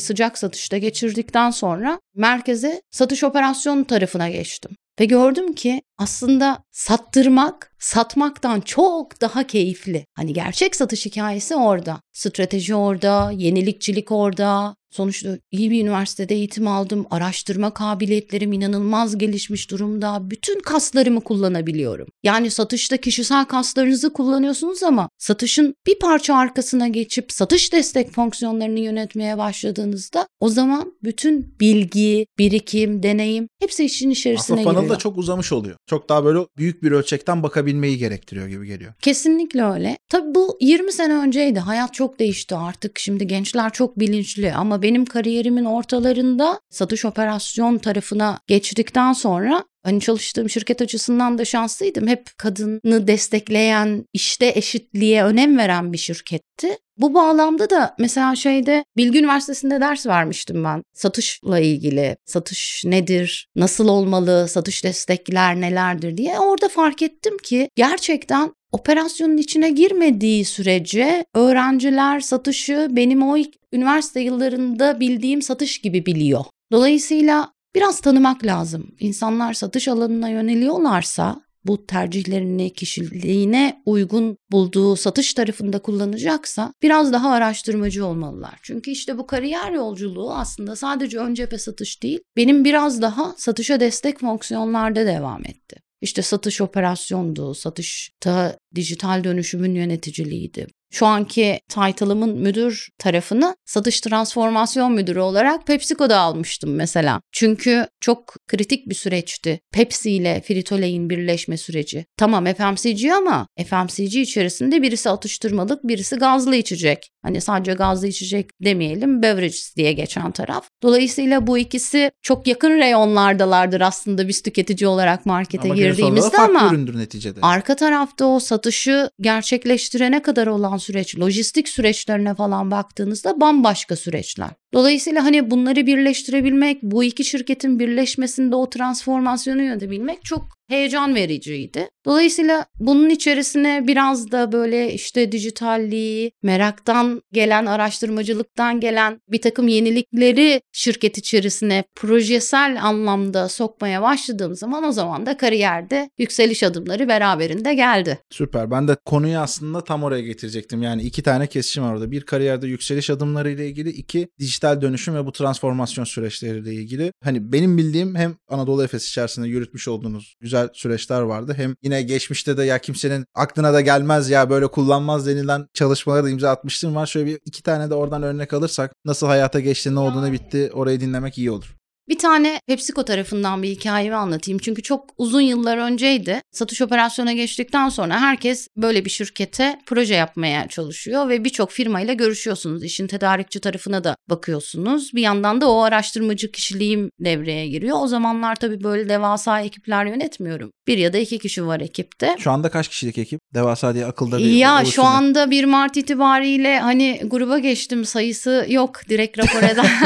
sıcak 0.00 0.38
satışta 0.38 0.78
geçirdikten 0.78 1.50
sonra 1.50 2.00
merkeze 2.14 2.82
satış 2.90 3.24
operasyon 3.24 3.84
tarafına 3.84 4.28
geçtim. 4.28 4.70
Ve 5.00 5.04
gördüm 5.04 5.52
ki 5.52 5.82
aslında 5.98 6.58
sattırmak 6.72 7.72
satmaktan 7.78 8.60
çok 8.60 9.20
daha 9.20 9.46
keyifli. 9.46 10.06
Hani 10.14 10.32
gerçek 10.32 10.76
satış 10.76 11.06
hikayesi 11.06 11.56
orada. 11.56 12.00
Strateji 12.12 12.74
orada, 12.74 13.30
yenilikçilik 13.30 14.12
orada, 14.12 14.74
Sonuçta 14.96 15.38
iyi 15.50 15.70
bir 15.70 15.82
üniversitede 15.82 16.34
eğitim 16.34 16.68
aldım. 16.68 17.06
Araştırma 17.10 17.74
kabiliyetlerim 17.74 18.52
inanılmaz 18.52 19.18
gelişmiş 19.18 19.70
durumda. 19.70 20.30
Bütün 20.30 20.60
kaslarımı 20.60 21.20
kullanabiliyorum. 21.20 22.08
Yani 22.22 22.50
satışta 22.50 22.96
kişisel 22.96 23.44
kaslarınızı 23.44 24.12
kullanıyorsunuz 24.12 24.82
ama 24.82 25.08
satışın 25.18 25.74
bir 25.86 25.98
parça 25.98 26.34
arkasına 26.34 26.88
geçip 26.88 27.32
satış 27.32 27.72
destek 27.72 28.10
fonksiyonlarını 28.12 28.80
yönetmeye 28.80 29.38
başladığınızda 29.38 30.26
o 30.40 30.48
zaman 30.48 30.92
bütün 31.02 31.54
bilgi, 31.60 32.26
birikim, 32.38 33.02
deneyim 33.02 33.48
hepsi 33.60 33.84
işin 33.84 34.10
içerisine 34.10 34.60
Aslında 34.60 34.80
giriyor. 34.80 34.94
da 34.94 34.98
çok 34.98 35.18
uzamış 35.18 35.52
oluyor. 35.52 35.76
Çok 35.86 36.08
daha 36.08 36.24
böyle 36.24 36.38
büyük 36.56 36.82
bir 36.82 36.92
ölçekten 36.92 37.42
bakabilmeyi 37.42 37.98
gerektiriyor 37.98 38.46
gibi 38.46 38.66
geliyor. 38.66 38.92
Kesinlikle 39.02 39.64
öyle. 39.64 39.98
Tabii 40.08 40.34
bu 40.34 40.58
20 40.60 40.92
sene 40.92 41.14
önceydi. 41.14 41.58
Hayat 41.58 41.94
çok 41.94 42.18
değişti 42.18 42.54
artık. 42.54 42.98
Şimdi 42.98 43.26
gençler 43.26 43.72
çok 43.72 43.98
bilinçli 43.98 44.54
ama 44.54 44.82
benim 44.82 45.04
kariyerimin 45.04 45.64
ortalarında 45.64 46.60
satış 46.70 47.04
operasyon 47.04 47.78
tarafına 47.78 48.38
geçtikten 48.46 49.12
sonra 49.12 49.64
hani 49.86 50.00
çalıştığım 50.00 50.50
şirket 50.50 50.82
açısından 50.82 51.38
da 51.38 51.44
şanslıydım. 51.44 52.06
Hep 52.06 52.30
kadını 52.38 53.06
destekleyen, 53.06 54.04
işte 54.12 54.52
eşitliğe 54.54 55.24
önem 55.24 55.58
veren 55.58 55.92
bir 55.92 55.98
şirketti. 55.98 56.68
Bu 56.98 57.14
bağlamda 57.14 57.70
da 57.70 57.94
mesela 57.98 58.36
şeyde 58.36 58.84
Bilgi 58.96 59.18
Üniversitesi'nde 59.18 59.80
ders 59.80 60.06
vermiştim 60.06 60.64
ben. 60.64 60.82
Satışla 60.94 61.58
ilgili. 61.58 62.16
Satış 62.24 62.84
nedir? 62.84 63.48
Nasıl 63.56 63.88
olmalı? 63.88 64.46
Satış 64.48 64.84
destekler 64.84 65.60
nelerdir 65.60 66.16
diye. 66.16 66.38
Orada 66.38 66.68
fark 66.68 67.02
ettim 67.02 67.38
ki 67.42 67.68
gerçekten 67.76 68.52
operasyonun 68.72 69.36
içine 69.36 69.70
girmediği 69.70 70.44
sürece 70.44 71.24
öğrenciler 71.34 72.20
satışı 72.20 72.88
benim 72.90 73.22
o 73.22 73.36
ilk 73.36 73.54
üniversite 73.72 74.20
yıllarında 74.20 75.00
bildiğim 75.00 75.42
satış 75.42 75.78
gibi 75.78 76.06
biliyor. 76.06 76.44
Dolayısıyla 76.72 77.52
biraz 77.76 78.00
tanımak 78.00 78.44
lazım. 78.44 78.94
İnsanlar 79.00 79.54
satış 79.54 79.88
alanına 79.88 80.28
yöneliyorlarsa 80.28 81.46
bu 81.64 81.86
tercihlerini 81.86 82.72
kişiliğine 82.72 83.82
uygun 83.86 84.36
bulduğu 84.50 84.96
satış 84.96 85.34
tarafında 85.34 85.78
kullanacaksa 85.78 86.72
biraz 86.82 87.12
daha 87.12 87.30
araştırmacı 87.30 88.06
olmalılar. 88.06 88.58
Çünkü 88.62 88.90
işte 88.90 89.18
bu 89.18 89.26
kariyer 89.26 89.72
yolculuğu 89.72 90.34
aslında 90.34 90.76
sadece 90.76 91.18
ön 91.18 91.34
cephe 91.34 91.58
satış 91.58 92.02
değil, 92.02 92.20
benim 92.36 92.64
biraz 92.64 93.02
daha 93.02 93.34
satışa 93.36 93.80
destek 93.80 94.20
fonksiyonlarda 94.20 95.06
devam 95.06 95.44
etti. 95.46 95.76
İşte 96.00 96.22
satış 96.22 96.60
operasyondu, 96.60 97.54
satışta 97.54 98.58
dijital 98.74 99.24
dönüşümün 99.24 99.74
yöneticiliğiydi. 99.74 100.66
Şu 100.90 101.06
anki 101.06 101.60
title'ımın 101.68 102.38
müdür 102.38 102.88
tarafını 102.98 103.56
satış 103.64 104.00
transformasyon 104.00 104.92
müdürü 104.92 105.20
olarak 105.20 105.66
PepsiCo'da 105.66 106.18
almıştım 106.18 106.74
mesela. 106.74 107.20
Çünkü 107.32 107.86
çok 108.00 108.35
kritik 108.46 108.88
bir 108.88 108.94
süreçti. 108.94 109.60
Pepsi 109.72 110.10
ile 110.10 110.42
Frito-Lay'in 110.48 111.10
birleşme 111.10 111.56
süreci. 111.56 112.06
Tamam 112.16 112.44
FMCG 112.44 113.04
ama 113.16 113.46
FMCG 113.66 114.14
içerisinde 114.16 114.82
birisi 114.82 115.10
atıştırmalık, 115.10 115.84
birisi 115.84 116.16
gazlı 116.16 116.56
içecek. 116.56 117.10
Hani 117.22 117.40
sadece 117.40 117.72
gazlı 117.72 118.08
içecek 118.08 118.50
demeyelim, 118.64 119.22
beverages 119.22 119.76
diye 119.76 119.92
geçen 119.92 120.32
taraf. 120.32 120.68
Dolayısıyla 120.82 121.46
bu 121.46 121.58
ikisi 121.58 122.10
çok 122.22 122.46
yakın 122.46 122.70
reyonlardalardır 122.78 123.80
aslında 123.80 124.28
biz 124.28 124.42
tüketici 124.42 124.88
olarak 124.88 125.26
markete 125.26 125.68
ama 125.68 125.74
girdiğimizde 125.74 126.38
ama 126.38 126.70
üründür 126.72 126.98
neticede. 126.98 127.40
arka 127.42 127.76
tarafta 127.76 128.26
o 128.26 128.40
satışı 128.40 129.10
gerçekleştirene 129.20 130.22
kadar 130.22 130.46
olan 130.46 130.76
süreç, 130.76 131.18
lojistik 131.18 131.68
süreçlerine 131.68 132.34
falan 132.34 132.70
baktığınızda 132.70 133.40
bambaşka 133.40 133.96
süreçler. 133.96 134.50
Dolayısıyla 134.76 135.24
hani 135.24 135.50
bunları 135.50 135.86
birleştirebilmek, 135.86 136.82
bu 136.82 137.04
iki 137.04 137.24
şirketin 137.24 137.78
birleşmesinde 137.78 138.56
o 138.56 138.70
transformasyonu 138.70 139.62
yönetebilmek 139.62 140.24
çok 140.24 140.55
heyecan 140.68 141.14
vericiydi. 141.14 141.88
Dolayısıyla 142.06 142.66
bunun 142.78 143.10
içerisine 143.10 143.84
biraz 143.86 144.32
da 144.32 144.52
böyle 144.52 144.92
işte 144.92 145.32
dijitalliği, 145.32 146.32
meraktan 146.42 147.22
gelen, 147.32 147.66
araştırmacılıktan 147.66 148.80
gelen 148.80 149.20
bir 149.28 149.40
takım 149.40 149.68
yenilikleri 149.68 150.60
şirket 150.72 151.18
içerisine 151.18 151.84
projesel 151.94 152.78
anlamda 152.82 153.48
sokmaya 153.48 154.02
başladığım 154.02 154.54
zaman 154.54 154.84
o 154.84 154.92
zaman 154.92 155.26
da 155.26 155.36
kariyerde 155.36 156.10
yükseliş 156.18 156.62
adımları 156.62 157.08
beraberinde 157.08 157.74
geldi. 157.74 158.18
Süper. 158.30 158.70
Ben 158.70 158.88
de 158.88 158.96
konuyu 159.04 159.38
aslında 159.38 159.84
tam 159.84 160.02
oraya 160.02 160.22
getirecektim. 160.22 160.82
Yani 160.82 161.02
iki 161.02 161.22
tane 161.22 161.46
kesişim 161.46 161.84
var 161.84 161.92
orada. 161.92 162.10
Bir 162.10 162.22
kariyerde 162.22 162.66
yükseliş 162.66 163.10
adımları 163.10 163.50
ile 163.50 163.68
ilgili, 163.68 163.90
iki 163.90 164.28
dijital 164.38 164.80
dönüşüm 164.80 165.14
ve 165.14 165.26
bu 165.26 165.32
transformasyon 165.32 166.04
süreçleriyle 166.04 166.74
ilgili. 166.74 167.12
Hani 167.24 167.52
benim 167.52 167.78
bildiğim 167.78 168.14
hem 168.14 168.36
Anadolu 168.48 168.84
Efes 168.84 169.08
içerisinde 169.08 169.48
yürütmüş 169.48 169.88
olduğunuz 169.88 170.34
güzel 170.40 170.55
güzel 170.56 170.68
süreçler 170.72 171.20
vardı. 171.20 171.54
Hem 171.56 171.74
yine 171.82 172.02
geçmişte 172.02 172.56
de 172.56 172.64
ya 172.64 172.78
kimsenin 172.78 173.26
aklına 173.34 173.72
da 173.72 173.80
gelmez 173.80 174.30
ya 174.30 174.50
böyle 174.50 174.66
kullanmaz 174.66 175.26
denilen 175.26 175.68
çalışmalara 175.74 176.24
da 176.24 176.30
imza 176.30 176.50
atmıştım 176.50 176.94
var. 176.94 177.06
Şöyle 177.06 177.26
bir 177.26 177.38
iki 177.44 177.62
tane 177.62 177.90
de 177.90 177.94
oradan 177.94 178.22
örnek 178.22 178.52
alırsak 178.52 178.92
nasıl 179.04 179.26
hayata 179.26 179.60
geçti, 179.60 179.94
ne 179.94 179.98
oldu, 179.98 180.22
ne 180.22 180.32
bitti 180.32 180.70
orayı 180.74 181.00
dinlemek 181.00 181.38
iyi 181.38 181.50
olur. 181.50 181.76
Bir 182.08 182.18
tane 182.18 182.60
PepsiCo 182.66 183.04
tarafından 183.04 183.62
bir 183.62 183.68
hikayemi 183.68 184.16
anlatayım. 184.16 184.58
Çünkü 184.58 184.82
çok 184.82 185.04
uzun 185.18 185.40
yıllar 185.40 185.78
önceydi. 185.78 186.40
Satış 186.52 186.82
operasyona 186.82 187.32
geçtikten 187.32 187.88
sonra 187.88 188.20
herkes 188.20 188.68
böyle 188.76 189.04
bir 189.04 189.10
şirkete 189.10 189.78
proje 189.86 190.14
yapmaya 190.14 190.68
çalışıyor 190.68 191.28
ve 191.28 191.44
birçok 191.44 191.70
firmayla 191.70 192.14
görüşüyorsunuz. 192.14 192.84
İşin 192.84 193.06
tedarikçi 193.06 193.60
tarafına 193.60 194.04
da 194.04 194.16
bakıyorsunuz. 194.30 195.10
Bir 195.14 195.22
yandan 195.22 195.60
da 195.60 195.70
o 195.70 195.80
araştırmacı 195.80 196.52
kişiliğim 196.52 197.10
devreye 197.20 197.68
giriyor. 197.68 197.96
O 198.00 198.06
zamanlar 198.06 198.56
tabii 198.56 198.82
böyle 198.84 199.08
devasa 199.08 199.60
ekipler 199.60 200.06
yönetmiyorum. 200.06 200.70
Bir 200.86 200.98
ya 200.98 201.12
da 201.12 201.18
iki 201.18 201.38
kişi 201.38 201.66
var 201.66 201.80
ekipte. 201.80 202.36
Şu 202.38 202.50
anda 202.50 202.70
kaç 202.70 202.88
kişilik 202.88 203.18
ekip? 203.18 203.40
Devasa 203.54 203.94
diye 203.94 204.06
akılda 204.06 204.38
bir 204.38 204.44
Ya 204.44 204.84
şu 204.84 205.04
anda 205.04 205.50
1 205.50 205.64
Mart 205.64 205.96
itibariyle 205.96 206.78
hani 206.78 207.20
gruba 207.24 207.58
geçtim 207.58 208.04
sayısı 208.04 208.66
yok 208.68 209.00
direkt 209.08 209.38
rapor 209.38 209.62
eden. 209.62 209.86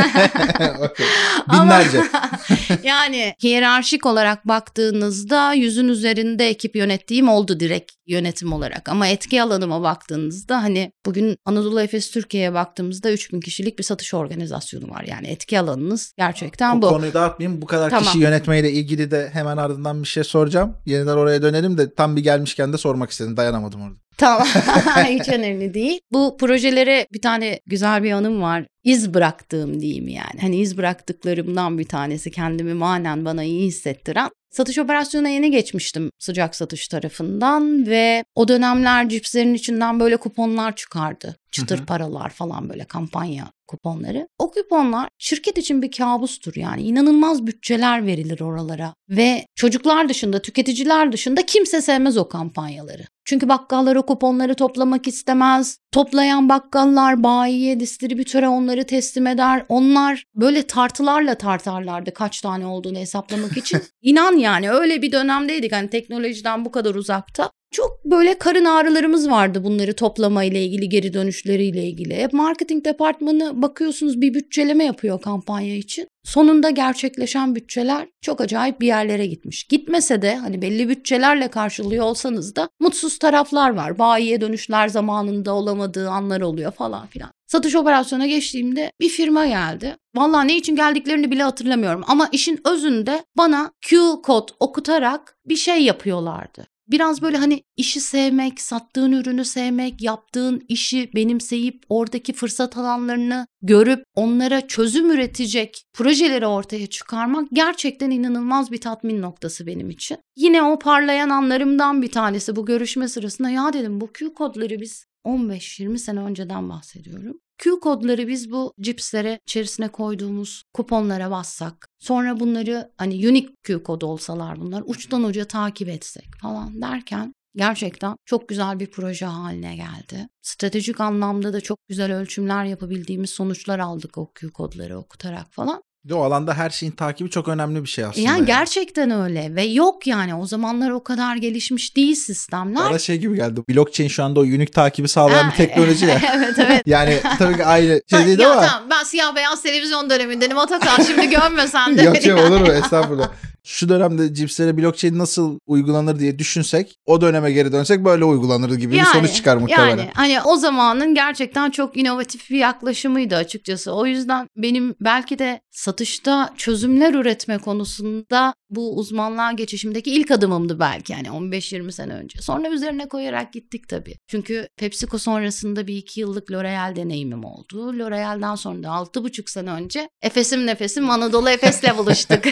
Binlerce 1.52 1.89
bence. 1.94 2.80
yani 2.88 3.34
hiyerarşik 3.42 4.06
olarak 4.06 4.48
baktığınızda 4.48 5.52
yüzün 5.52 5.88
üzerinde 5.88 6.48
ekip 6.48 6.76
yönettiğim 6.76 7.28
oldu 7.28 7.60
direkt 7.60 7.92
yönetim 8.06 8.52
olarak. 8.52 8.88
Ama 8.88 9.06
etki 9.06 9.42
alanıma 9.42 9.82
baktığınızda 9.82 10.62
hani 10.62 10.92
bugün 11.06 11.36
Anadolu 11.44 11.80
Efes 11.80 12.10
Türkiye'ye 12.10 12.54
baktığımızda 12.54 13.10
3000 13.10 13.40
kişilik 13.40 13.78
bir 13.78 13.84
satış 13.84 14.14
organizasyonu 14.14 14.90
var. 14.90 15.04
Yani 15.08 15.26
etki 15.26 15.60
alanınız 15.60 16.12
gerçekten 16.18 16.82
bu. 16.82 16.86
Bu 16.86 16.90
konuyu 16.90 17.14
dağıtmayayım. 17.14 17.62
Bu 17.62 17.66
kadar 17.66 17.90
tamam. 17.90 18.04
kişi 18.04 18.18
yönetmeyle 18.18 18.72
ilgili 18.72 19.10
de 19.10 19.30
hemen 19.32 19.56
ardından 19.56 20.02
bir 20.02 20.08
şey 20.08 20.24
soracağım. 20.24 20.76
Yeniden 20.86 21.16
oraya 21.16 21.42
dönelim 21.42 21.78
de 21.78 21.94
tam 21.94 22.16
bir 22.16 22.22
gelmişken 22.22 22.72
de 22.72 22.78
sormak 22.78 23.10
istedim. 23.10 23.36
Dayanamadım 23.36 23.82
orada. 23.82 23.96
Tamam 24.16 24.46
hiç 25.08 25.28
önemli 25.28 25.74
değil. 25.74 26.00
Bu 26.12 26.36
projelere 26.36 27.06
bir 27.12 27.20
tane 27.20 27.60
güzel 27.66 28.02
bir 28.02 28.12
anım 28.12 28.42
var. 28.42 28.66
İz 28.90 29.14
bıraktığım 29.14 29.80
diyeyim 29.80 30.08
yani. 30.08 30.40
Hani 30.40 30.56
iz 30.56 30.78
bıraktıklarımdan 30.78 31.78
bir 31.78 31.84
tanesi 31.84 32.30
kendimi 32.30 32.74
manen 32.74 33.24
bana 33.24 33.44
iyi 33.44 33.66
hissettiren. 33.66 34.30
Satış 34.50 34.78
operasyonuna 34.78 35.28
yeni 35.28 35.50
geçmiştim 35.50 36.10
sıcak 36.18 36.56
satış 36.56 36.88
tarafından 36.88 37.86
ve 37.86 38.24
o 38.34 38.48
dönemler 38.48 39.08
cipslerin 39.08 39.54
içinden 39.54 40.00
böyle 40.00 40.16
kuponlar 40.16 40.76
çıkardı. 40.76 41.36
Çıtır 41.50 41.78
hı 41.78 41.82
hı. 41.82 41.86
paralar 41.86 42.30
falan 42.30 42.68
böyle 42.68 42.84
kampanya 42.84 43.50
kuponları. 43.68 44.28
O 44.38 44.50
kuponlar 44.50 45.08
şirket 45.18 45.58
için 45.58 45.82
bir 45.82 45.90
kabustur 45.90 46.52
yani. 46.56 46.82
inanılmaz 46.82 47.46
bütçeler 47.46 48.06
verilir 48.06 48.40
oralara. 48.40 48.94
Ve 49.08 49.46
çocuklar 49.54 50.08
dışında, 50.08 50.42
tüketiciler 50.42 51.12
dışında 51.12 51.46
kimse 51.46 51.82
sevmez 51.82 52.16
o 52.16 52.28
kampanyaları. 52.28 53.02
Çünkü 53.30 53.48
bakkallar 53.48 53.96
o 53.96 54.06
kuponları 54.06 54.54
toplamak 54.54 55.08
istemez. 55.08 55.78
Toplayan 55.92 56.48
bakkallar 56.48 57.22
bayiye, 57.22 57.80
distribütöre 57.80 58.48
onları 58.48 58.86
teslim 58.86 59.26
eder. 59.26 59.64
Onlar 59.68 60.24
böyle 60.34 60.62
tartılarla 60.62 61.34
tartarlardı 61.34 62.14
kaç 62.14 62.40
tane 62.40 62.66
olduğunu 62.66 62.98
hesaplamak 62.98 63.56
için. 63.56 63.82
İnan 64.02 64.36
yani 64.36 64.70
öyle 64.70 65.02
bir 65.02 65.12
dönemdeydik 65.12 65.72
hani 65.72 65.90
teknolojiden 65.90 66.64
bu 66.64 66.70
kadar 66.70 66.94
uzakta. 66.94 67.50
Çok 67.72 68.04
böyle 68.04 68.38
karın 68.38 68.64
ağrılarımız 68.64 69.30
vardı 69.30 69.64
bunları 69.64 69.94
toplama 69.94 70.44
ile 70.44 70.64
ilgili, 70.64 70.88
geri 70.88 71.14
dönüşleriyle 71.14 71.84
ilgili. 71.84 72.16
Hep 72.16 72.32
marketing 72.32 72.84
departmanı 72.84 73.62
bakıyorsunuz 73.62 74.20
bir 74.20 74.34
bütçeleme 74.34 74.84
yapıyor 74.84 75.20
kampanya 75.20 75.76
için. 75.76 76.08
Sonunda 76.24 76.70
gerçekleşen 76.70 77.54
bütçeler 77.54 78.08
çok 78.20 78.40
acayip 78.40 78.80
bir 78.80 78.86
yerlere 78.86 79.26
gitmiş. 79.26 79.64
Gitmese 79.64 80.22
de 80.22 80.36
hani 80.36 80.62
belli 80.62 80.88
bütçelerle 80.88 81.48
karşılıyor 81.48 82.04
olsanız 82.04 82.56
da 82.56 82.68
mutsuz 82.80 83.18
taraflar 83.18 83.70
var. 83.70 83.98
Bayiye 83.98 84.40
dönüşler 84.40 84.88
zamanında 84.88 85.54
olamadığı 85.54 86.10
anlar 86.10 86.40
oluyor 86.40 86.72
falan 86.72 87.06
filan. 87.06 87.30
Satış 87.46 87.74
operasyona 87.74 88.26
geçtiğimde 88.26 88.92
bir 89.00 89.08
firma 89.08 89.46
geldi. 89.46 89.96
Vallahi 90.16 90.48
ne 90.48 90.56
için 90.56 90.76
geldiklerini 90.76 91.30
bile 91.30 91.42
hatırlamıyorum 91.42 92.02
ama 92.06 92.28
işin 92.32 92.60
özünde 92.64 93.24
bana 93.36 93.72
Q 93.80 93.98
kod 94.22 94.48
okutarak 94.60 95.36
bir 95.46 95.56
şey 95.56 95.82
yapıyorlardı 95.82 96.69
biraz 96.90 97.22
böyle 97.22 97.36
hani 97.36 97.62
işi 97.76 98.00
sevmek, 98.00 98.60
sattığın 98.60 99.12
ürünü 99.12 99.44
sevmek, 99.44 100.02
yaptığın 100.02 100.62
işi 100.68 101.10
benimseyip 101.14 101.82
oradaki 101.88 102.32
fırsat 102.32 102.76
alanlarını 102.76 103.46
görüp 103.62 104.04
onlara 104.14 104.66
çözüm 104.66 105.10
üretecek 105.10 105.84
projeleri 105.92 106.46
ortaya 106.46 106.86
çıkarmak 106.86 107.48
gerçekten 107.52 108.10
inanılmaz 108.10 108.72
bir 108.72 108.80
tatmin 108.80 109.22
noktası 109.22 109.66
benim 109.66 109.90
için. 109.90 110.18
Yine 110.36 110.62
o 110.62 110.78
parlayan 110.78 111.30
anlarımdan 111.30 112.02
bir 112.02 112.10
tanesi 112.10 112.56
bu 112.56 112.66
görüşme 112.66 113.08
sırasında 113.08 113.50
ya 113.50 113.72
dedim 113.72 114.00
bu 114.00 114.12
Q 114.12 114.34
kodları 114.34 114.80
biz 114.80 115.06
15-20 115.24 115.98
sene 115.98 116.20
önceden 116.20 116.68
bahsediyorum. 116.68 117.40
Q 117.60 117.80
kodları 117.80 118.28
biz 118.28 118.52
bu 118.52 118.74
cipslere 118.80 119.40
içerisine 119.46 119.88
koyduğumuz 119.88 120.62
kuponlara 120.74 121.30
bassak, 121.30 121.88
sonra 121.98 122.40
bunları 122.40 122.90
hani 122.96 123.28
unique 123.28 123.54
Q 123.62 123.82
kod 123.82 124.02
olsalar 124.02 124.60
bunlar 124.60 124.82
uçtan 124.86 125.24
uca 125.24 125.44
takip 125.44 125.88
etsek 125.88 126.28
falan 126.42 126.82
derken 126.82 127.34
gerçekten 127.56 128.16
çok 128.24 128.48
güzel 128.48 128.80
bir 128.80 128.90
proje 128.90 129.26
haline 129.26 129.76
geldi. 129.76 130.28
Stratejik 130.42 131.00
anlamda 131.00 131.52
da 131.52 131.60
çok 131.60 131.78
güzel 131.88 132.16
ölçümler 132.16 132.64
yapabildiğimiz 132.64 133.30
sonuçlar 133.30 133.78
aldık 133.78 134.18
o 134.18 134.32
Q 134.34 134.50
kodları 134.50 134.98
okutarak 134.98 135.46
falan. 135.50 135.82
O 136.12 136.22
alanda 136.22 136.54
her 136.54 136.70
şeyin 136.70 136.92
takibi 136.92 137.30
çok 137.30 137.48
önemli 137.48 137.82
bir 137.82 137.88
şey 137.88 138.04
aslında. 138.04 138.26
Yani, 138.26 138.38
yani. 138.38 138.46
gerçekten 138.46 139.10
öyle 139.10 139.54
ve 139.54 139.62
yok 139.62 140.06
yani 140.06 140.34
o 140.34 140.46
zamanlar 140.46 140.90
o 140.90 141.04
kadar 141.04 141.36
gelişmiş 141.36 141.96
değil 141.96 142.14
sistemler. 142.14 142.84
Bana 142.84 142.98
şey 142.98 143.18
gibi 143.18 143.36
geldi. 143.36 143.60
Blockchain 143.68 144.08
şu 144.08 144.24
anda 144.24 144.40
o 144.40 144.42
unique 144.42 144.66
takibi 144.66 145.08
sağlayan 145.08 145.50
bir 145.50 145.56
teknoloji 145.56 146.06
ya. 146.06 146.20
evet 146.34 146.54
evet. 146.58 146.82
yani 146.86 147.20
tabii 147.38 147.56
ki 147.56 147.64
aynı 147.64 148.02
şey 148.10 148.26
değil 148.26 148.38
ya 148.38 148.52
ama. 148.52 148.66
Tamam 148.66 148.90
ben 148.90 149.04
siyah 149.04 149.34
beyaz 149.34 149.62
televizyon 149.62 150.10
dönemindenim 150.10 150.58
Atakan 150.58 151.02
şimdi 151.02 151.28
gömmesen 151.30 151.98
de. 151.98 152.02
yok 152.02 152.26
yok 152.26 152.40
olur 152.50 152.60
mu 152.60 152.72
estağfurullah 152.72 153.28
şu 153.70 153.88
dönemde 153.88 154.34
cipslere 154.34 154.76
blockchain 154.76 155.18
nasıl 155.18 155.58
uygulanır 155.66 156.18
diye 156.18 156.38
düşünsek 156.38 156.96
o 157.06 157.20
döneme 157.20 157.52
geri 157.52 157.72
dönsek 157.72 158.04
böyle 158.04 158.24
uygulanır 158.24 158.74
gibi 158.74 158.96
yani, 158.96 159.06
bir 159.06 159.12
sonuç 159.12 159.34
çıkar 159.34 159.56
muhtemelen. 159.56 159.88
Yani 159.88 160.10
hani 160.14 160.42
o 160.42 160.56
zamanın 160.56 161.14
gerçekten 161.14 161.70
çok 161.70 161.96
inovatif 161.96 162.50
bir 162.50 162.58
yaklaşımıydı 162.58 163.36
açıkçası. 163.36 163.92
O 163.92 164.06
yüzden 164.06 164.46
benim 164.56 164.94
belki 165.00 165.38
de 165.38 165.60
satışta 165.70 166.50
çözümler 166.56 167.14
üretme 167.14 167.58
konusunda 167.58 168.54
bu 168.70 168.96
uzmanlığa 168.96 169.52
geçişimdeki 169.52 170.10
ilk 170.10 170.30
adımımdı 170.30 170.80
belki 170.80 171.12
yani 171.12 171.28
15-20 171.28 171.92
sene 171.92 172.12
önce. 172.12 172.42
Sonra 172.42 172.68
üzerine 172.68 173.08
koyarak 173.08 173.52
gittik 173.52 173.88
tabii. 173.88 174.14
Çünkü 174.26 174.68
PepsiCo 174.76 175.18
sonrasında 175.18 175.86
bir 175.86 175.96
iki 175.96 176.20
yıllık 176.20 176.52
L'Oreal 176.52 176.96
deneyimim 176.96 177.44
oldu. 177.44 177.98
L'Oreal'den 177.98 178.54
sonra 178.54 178.82
da 178.82 178.88
6,5 178.88 179.50
sene 179.50 179.70
önce 179.70 180.08
Efes'im 180.22 180.66
nefesim 180.66 181.10
Anadolu 181.10 181.50
Efes'le 181.50 181.98
buluştuk. 181.98 182.44